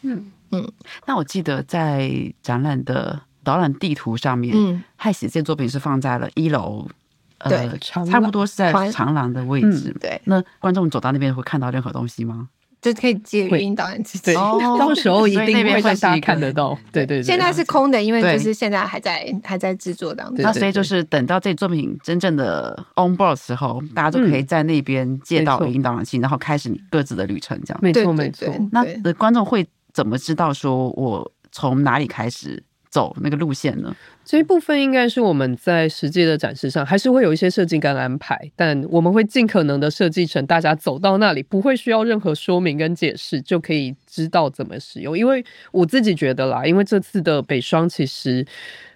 [0.00, 0.32] 嗯。
[0.52, 0.70] 嗯，
[1.06, 2.10] 那我记得在
[2.42, 6.86] 展览的导览地图上面，嗯，害喜这件作品是放在了一楼，
[7.48, 9.90] 对呃，差不多是在长廊的位置。
[9.94, 12.48] 嗯、对，那观众走到那边会看到任何东西吗？
[12.80, 16.76] 就可以借语音导览器，对，到时候一定会让大家看得到。
[16.90, 20.42] 对对对，现在是空的，因为就是现在还在还在制作当中。
[20.42, 27.78] 那所以就是等到这作品真正的 on board 时候，大家就可以在那边借到语音导览器，然后开始你各自的旅程，这样。
[27.80, 28.52] 没错没错。
[28.72, 28.84] 那
[29.14, 29.66] 观众会。
[29.92, 33.94] 怎么知道说我从哪里开始走那个路线呢？
[34.24, 45.18] 这一部分应该是我们在实际的展示上还是会有一些设计跟安排，但我们会尽可能的设计成大家走到那里不会需要任何说明跟解释就可以知道怎么使用。
[45.18, 48.46] 因为我自己觉得啦，因为这次的北双其实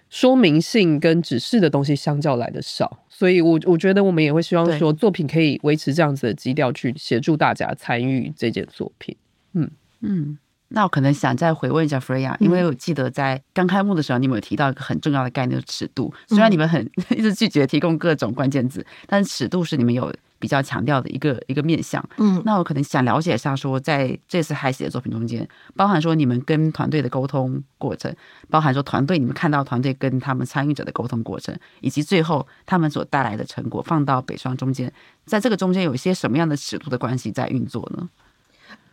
[0.09, 9.15] 说明性跟指示的东西相较来的少，所以我我觉得我们也会希望说作品可以维持这样子的基调去协助大家参与这件作品。
[9.53, 9.69] 嗯
[10.01, 10.37] 嗯。
[10.69, 16.13] 那我可能想再回问一下 Freya，因为我记得在刚开幕的时候，你们有提到一个很重要的概念——尺度。
[16.27, 22.03] 虽然你们很 一直拒绝提供各种关键字，但是尺度是你们有比较强调的一个一个面向。
[22.17, 28.13] 嗯，那我可能想了解一下，说在这次海喜的作品中间，包含说你们跟团队的沟通过程，
[28.49, 34.91] 包含说团队你们看到团队跟他们参与者的沟通过程，以及最后他们所带来的成果放到北双中间，
[35.25, 38.09] 在这个中间有一些什么样的尺度的关系在运作呢？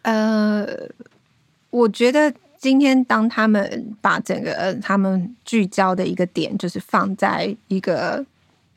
[0.03, 0.67] 呃。
[1.75, 8.25] 我觉得今天当他们把整个他们聚焦的一个点，就是放在一个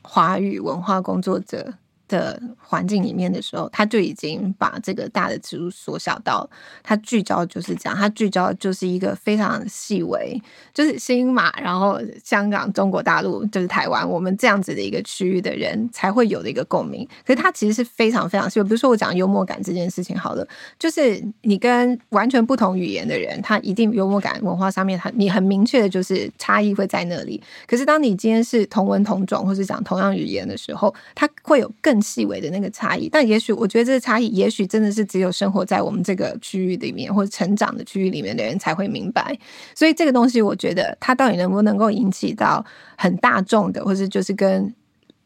[0.02, 1.74] 华语文化工作者
[2.08, 6.48] 的环境里面的时候，他就已经把这个大的尺度缩小到，
[6.82, 10.40] 他聚焦就是这样，他聚焦就是一个非常细微，
[10.74, 17.06] 就是新马，然后香港、中国大陆，就是台湾，我们这样子的一个区域的人才会有的一个共鸣。
[17.24, 20.46] 可是他其实是非常非常细微，比如说我讲幽默感这件事情，好了，
[20.78, 27.42] 就是你跟完全不同语言的人，他一定幽默感文化上面，他你很明确的就是差异会在那里。
[27.66, 39.38] 可是当你今天是同文同种，或是讲同样语言的时候，他会有更细微的那个差异，但也许我觉得这个差异，也许真的是只有生活在我们这个区域里面或者成长的区域里面的人才会明白。
[39.74, 42.64] 所以这个东西，我觉得它到底能不能够引起到
[42.96, 44.74] 很大众的，或是就是跟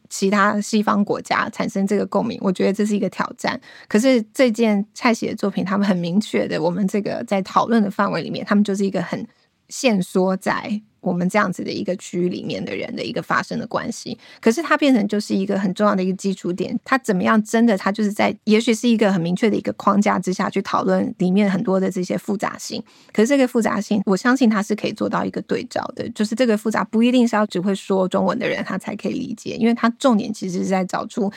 [0.09, 3.59] 其他西方国家产生这个共鸣，我觉得这是一个挑战。
[3.89, 9.27] 可是这件蔡喜的作品，他们很明确的，我们这个在讨论的范围里面，他们就是一个很
[9.69, 10.83] 限缩在。
[11.03, 16.79] 我们这样子的一个区域里面的人的一个发生的关系，可是它变成就是一个很重要的一个基础点。
[16.85, 17.43] 它怎么样？
[17.43, 22.83] 真的，它就是在也许是一个很明确的一个框架之下去讨论里面很多的这些复杂性。
[23.13, 26.09] 可是这个复杂性，我相信它是可以做到一个对照的。
[26.11, 31.31] 就是这个复杂不一定是要只会说中文的人他才可以理解，因为它重点其实是在找出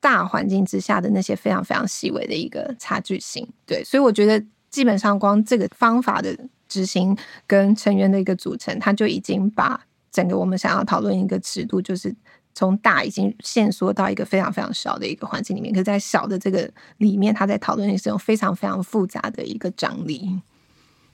[0.00, 3.48] 大环境之下的那些非常非常细微的一个差距性。
[3.64, 4.44] 对，所以我觉得。
[4.70, 6.38] 基本上光这个方法的
[6.68, 7.16] 执行
[7.46, 12.14] 跟成员的一个组成，他就已经把整个我们想要讨论一个尺度，就是
[12.54, 15.72] 从大已经限缩到一个非常非常小的一个环境里面。
[15.72, 20.40] 可是在小的这个里面，他在讨论的是用非常非常复杂的一个张力。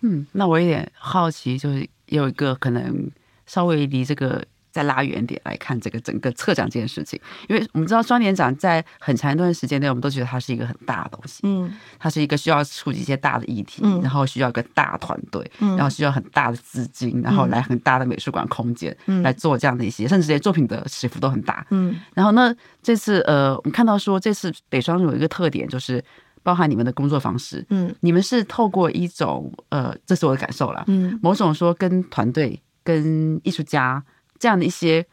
[0.00, 3.10] 嗯，那我有点好奇，就是有一个可能
[3.46, 4.44] 稍微离这个。
[4.74, 7.18] 再拉远点来看这个整个策展这件事情，
[7.48, 22.52] 因为我们知道双年展在很长一段时间内，我们都觉得它是一个很大的东西，嗯，它是一个需要触及一些大的议题，嗯，然后需要一个大团队，嗯，然后需要很大的资金，然后来很大的美术馆空间，嗯，来做这样的一些，甚至这些作品的起伏都很大，嗯，然后呢，
[22.82, 26.02] 这次呃，我们看到说这次北双有一个特点，就是
[26.42, 34.02] 包含你们的工作方式，嗯，你们是透过一种呃，这是我的感受啦，嗯，某种说跟团队跟艺术家。
[34.38, 35.06] 这样的一些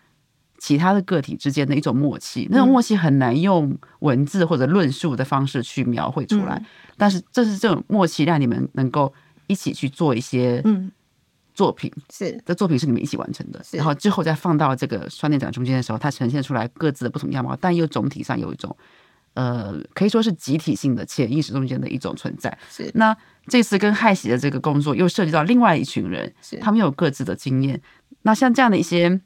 [0.60, 6.56] 其他的个体之间的一种默契，那种默契很难用文字或者论述的方式去描绘出来。
[6.56, 6.66] 嗯、
[6.98, 9.12] 但是，这是这种默契让你们能够
[9.48, 10.92] 一起去做一些嗯
[11.56, 11.92] 作品。
[12.14, 13.60] 是，这作品是你们一起完成的。
[13.72, 18.76] 然后之后再放到这个双年展中间的时候，它呈现出来各自的不同样貌，但又总体上有一种
[19.34, 22.56] 呃，可以说是集体性的潜意识中间的一种存在。
[22.70, 22.92] 是。
[22.94, 23.18] 那
[23.48, 27.82] 这次跟害喜的这个工作又涉及到另外一群人，是他们有各自的经验。
[28.24, 29.20] 那像这样的一些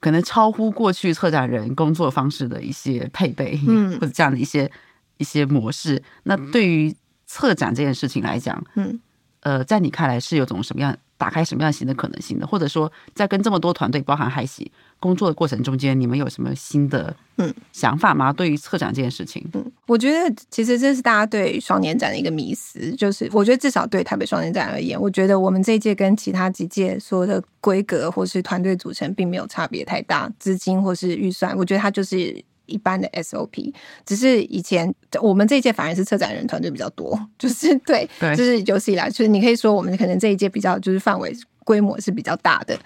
[0.00, 4.70] 可能超乎过去策展人工作方式的一些配备，嗯，或者这样的一些
[5.18, 6.94] 一些模式，那对于
[7.26, 9.00] 策展这件事情来讲，嗯，
[9.40, 10.96] 呃，在你看来是有种什么样？
[11.22, 14.68] 打开什么样新的可能性的，或者说，在跟这么多团队，包含害喜
[14.98, 18.32] 工作的过程中间，你们有什么新的嗯想法吗？
[18.32, 32.44] 对于策展这件事情，嗯，我觉得其实这是大家对双年展的一个迷思，就是我觉得至少对台北双年展而言，我觉得我们这一届跟其他几届所有的规格或是团队组成并没有差别太大，资金或是预算，我觉得它就是。
[32.66, 33.72] 一般的 SOP，
[34.04, 41.34] 只是以前我们这一届反而是策展人团队比较多，就是对，对，就是有史以来，就是你可以说我们可能这一届比较就是范围。
[41.64, 42.78] 规模是比较大的，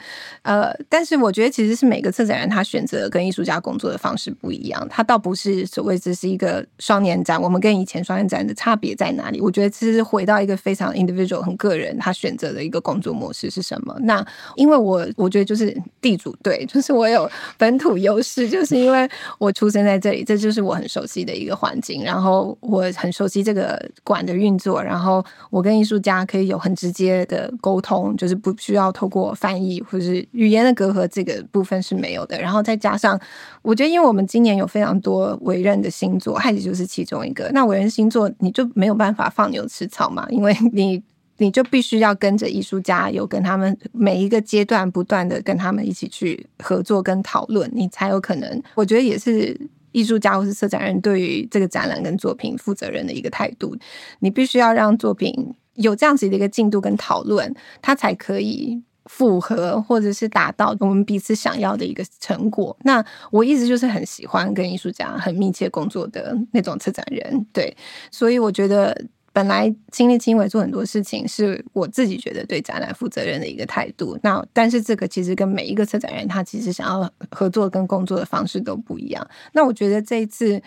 [0.42, 9.40] 呃，但是我觉得其实是每个策展人他选择跟艺术家工作的方式不一样，他倒不是所谓这是一个双年展，我们跟以前双年展的差别在哪里？
[9.40, 13.96] 我觉得其实回到一个非常 individual 很个人，他选择的一个工作模式是什么？
[14.00, 14.24] 那
[14.56, 19.08] 因为我我觉得就是地主对，就是我有本土优势，就是因为
[19.38, 28.54] 我出生在这里，这就是我很熟悉的一个环境，然后我很熟悉这个馆的运作，然后我跟艺术家可以有很直接的沟通，就是不。
[28.66, 32.36] 需要透过翻译或是语言的隔阂，这个部分是没有的。
[32.40, 33.16] 然后再加上，
[33.62, 37.48] 我觉得，因为我们今年有非常多委任的星座，害喜就是其中一个。
[37.52, 40.26] 那委任星座，你就没有办法放牛吃草嘛？
[40.30, 41.00] 因为 你
[41.36, 48.62] 你就必须要跟着艺术家，有跟他们每一个阶段不断的跟他们一起去合作跟讨论，你才有可能。
[48.74, 49.56] 我觉得也是
[49.92, 53.76] 艺术家或是策展人对于这个展览跟作品负责任的一个态度。
[54.18, 55.54] 你必须要让作品。
[55.76, 62.76] 有这样子的一个进度跟讨论，它才可以符合或者是达到我们彼此想要的一个成果。
[62.82, 67.76] 那我一直就是很喜欢跟艺术家很密切工作的那种策展人，对，
[68.10, 68.96] 所以我觉得
[69.32, 74.18] 本来亲力亲为做很多事情，是我自己觉得对展览负责任的一个态度。
[74.22, 79.24] 那但是这个其实跟每一个策展人他其实想要合作跟工作的方式都不一样。
[79.52, 80.60] 那我觉得这一次。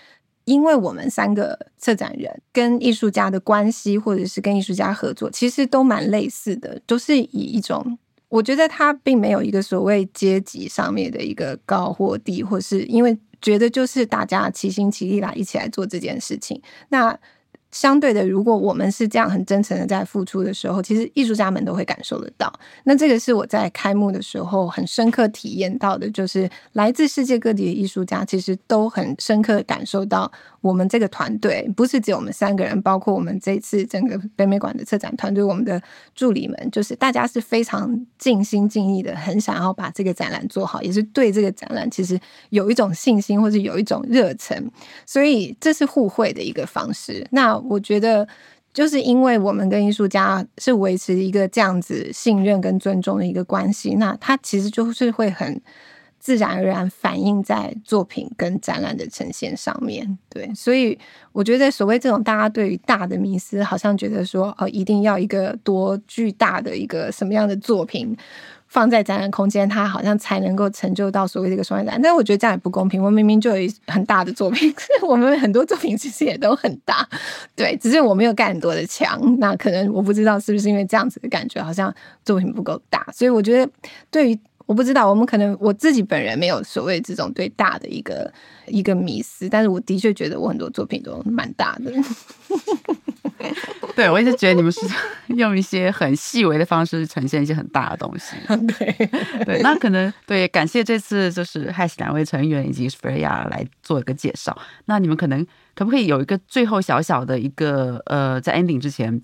[0.50, 16.60] 因为我们三个策展人跟艺术家的关系，或者是跟艺术家合作，其实都蛮类似的，都是以一种，我觉得他并没有一个所谓阶级上面的一个高或低，或是因为觉得就是大家齐心齐力来一起来做这件事情。
[16.90, 17.16] 那
[17.72, 22.52] 相对的，如果我们是这样很真诚的在付出的时候，其实艺术家们都会感受得到。
[22.84, 35.80] 那这个是我在开幕的时候很深刻体验到的，就是来自世界各地的艺术家，其实都很深刻感受到我们这个团队不是只有我们三个人，包括我们这次整个北美馆的策展团队，我们的
[36.16, 44.68] 助理们，就是大家是非常尽心尽意的，很想要把这个展览做好，也是对这个展览其实有一种信心，或者有一种热忱，
[45.06, 47.26] 所以这是互惠的一个方式。
[47.30, 48.28] 那我觉得，
[48.74, 55.60] 就是因为我们跟艺术家是维持一个这样子信任跟尊重的一个关系，那它其实就是会很
[56.20, 60.18] 自然而然反映在作品跟展览的呈现上面。
[60.30, 60.98] 对，所以
[61.32, 68.16] 我觉得所谓这种大家对于大的迷思，好像觉得说哦，一定要一个多巨大的一个什么样的作品。
[68.70, 72.00] 放在展览空间，它好像才能够成就到所谓这个双年展。
[72.02, 73.04] 但我觉得这样也不公平。
[73.04, 77.08] 我明明就有一很大的作品， 我们很多作品其实也都很大，
[77.56, 79.20] 对，只是我没有盖很多的墙。
[79.40, 81.94] 那可能我不知道是不是因为这样子的感觉，好像
[82.24, 83.06] 作品不够大。
[83.12, 83.72] 所以我觉得，
[84.12, 84.40] 对于
[84.70, 88.32] 我不知道，我们可能我自己本人没有所谓这种对大的一个
[88.68, 91.92] 一个迷思，但是我的确觉得我很多作品都蛮大的。
[93.96, 94.82] 对，我一直觉得你们是
[95.30, 98.36] 用一些很细微的方式呈现一些很大的东西。
[98.78, 99.10] 对
[99.44, 104.56] 对，那可能对，感谢这次就是 Hash 两位成员以及 Freya 来做一个介绍。
[104.86, 105.44] 那你们可能
[105.74, 109.20] 可不可以有一个最后小小的一个呃，在 ending 之前，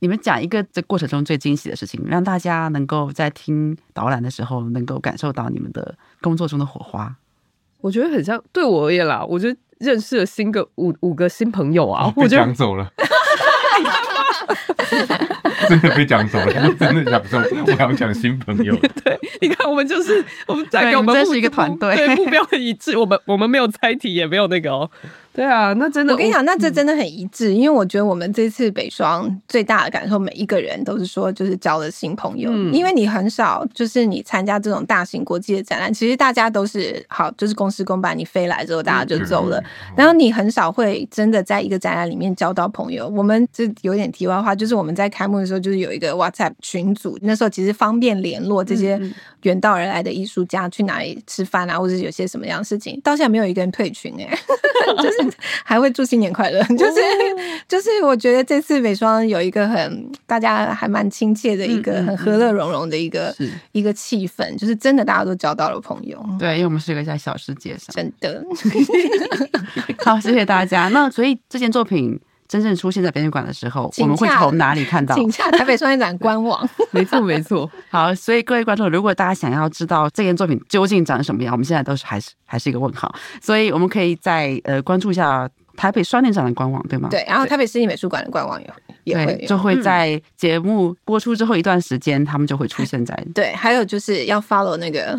[0.00, 7.16] 你们讲一个这过程中最惊喜的事情，让大家能够在听导览的时候能够感受到你们的工作中的火花。
[7.80, 12.90] 我觉得很像，对我而言啦，我觉得认识了新个五五个新朋友啊，哦、 我就讲走了。
[15.68, 17.46] 真的被讲走了，真的讲走了。
[17.66, 18.74] 我要讲新朋友。
[19.04, 22.96] 对，你看，我们就是我们在给我们这是一个团队，对目标很一致。
[22.96, 24.90] 我们我们没有猜题，也没有那个哦。
[25.38, 32.50] 对啊，那真的，我跟你讲，那这真的很一致，因为我觉得我们这次北双最大的感受，每一个人都是说，就是交了新朋友。
[32.52, 39.58] 嗯、因为你很少，就是你参加这种大型国际的展览，其实大家都是好，就是公事公办，你飞来之后大家就走了。
[39.60, 39.64] 嗯、
[39.98, 43.06] 然后你很少会真的在一个展览里面交到朋友。
[43.06, 49.00] 我们这有点题外话，就是我们在开幕的时候，就是有一个 WhatsApp 群组，那时候其实方便联络这些
[49.42, 53.00] 远道而来的艺术家去哪里吃饭啊，或者是有些什么样的事情。
[53.04, 55.27] 到现在没有一个人退群哎、欸， 就是。
[55.64, 57.00] 还会祝新年快乐， 就是
[57.66, 63.34] 就是，我觉得这次美双有一个很大家还蛮亲切的一个很和乐融融的一个
[63.72, 66.18] 一个气氛，就是真的大家都交到了朋友。
[66.38, 68.44] 对，因为我们是一个在小世界上，真的。
[70.04, 70.88] 好，谢谢大家。
[70.88, 72.18] 那所以这件作品
[72.48, 75.14] 真正出现在北美馆的时候，我们会从哪里看到？
[75.14, 76.68] 请下台北双年展官网。
[76.90, 77.70] 没错，没错。
[77.90, 85.48] 好，所以各位观众，如果大家想要知道这件作品究竟长什么样，我们现在都是还是还是一个问号，所以我们可以再呃关注一下。
[85.76, 87.08] 台北双年展的官网对吗？
[87.08, 88.68] 对，然后台北市立美术馆的官网也
[89.04, 93.54] 也会就会在节目播出之后一段时间，他们就会出现在对。
[93.54, 95.16] 还有就是要 follow 那个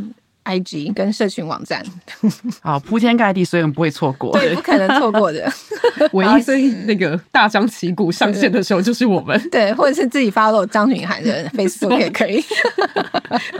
[0.49, 1.83] IG 跟社群网站，
[2.61, 5.51] 好铺天盖地，所以我们不会错过，对，不可能错过的。
[6.13, 12.43] 唯一所以那个大张旗鼓上线的时候就是我们，对，或者是自己 follow 张昀涵的 Facebook 也可以，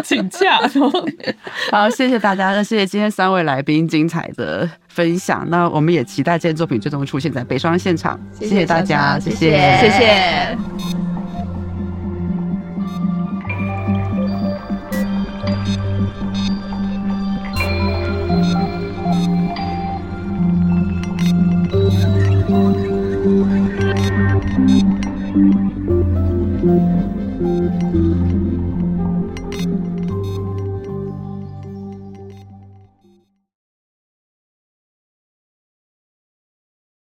[0.03, 0.59] 请假。
[1.71, 4.69] 好，谢谢大家，那谢谢今天三位来宾精彩的。
[4.89, 8.19] 分享，那我们也期待这件作品最终出现在北双现场。
[8.37, 11.18] 谢谢大家，谢谢，谢谢。
[22.49, 22.89] 谢谢。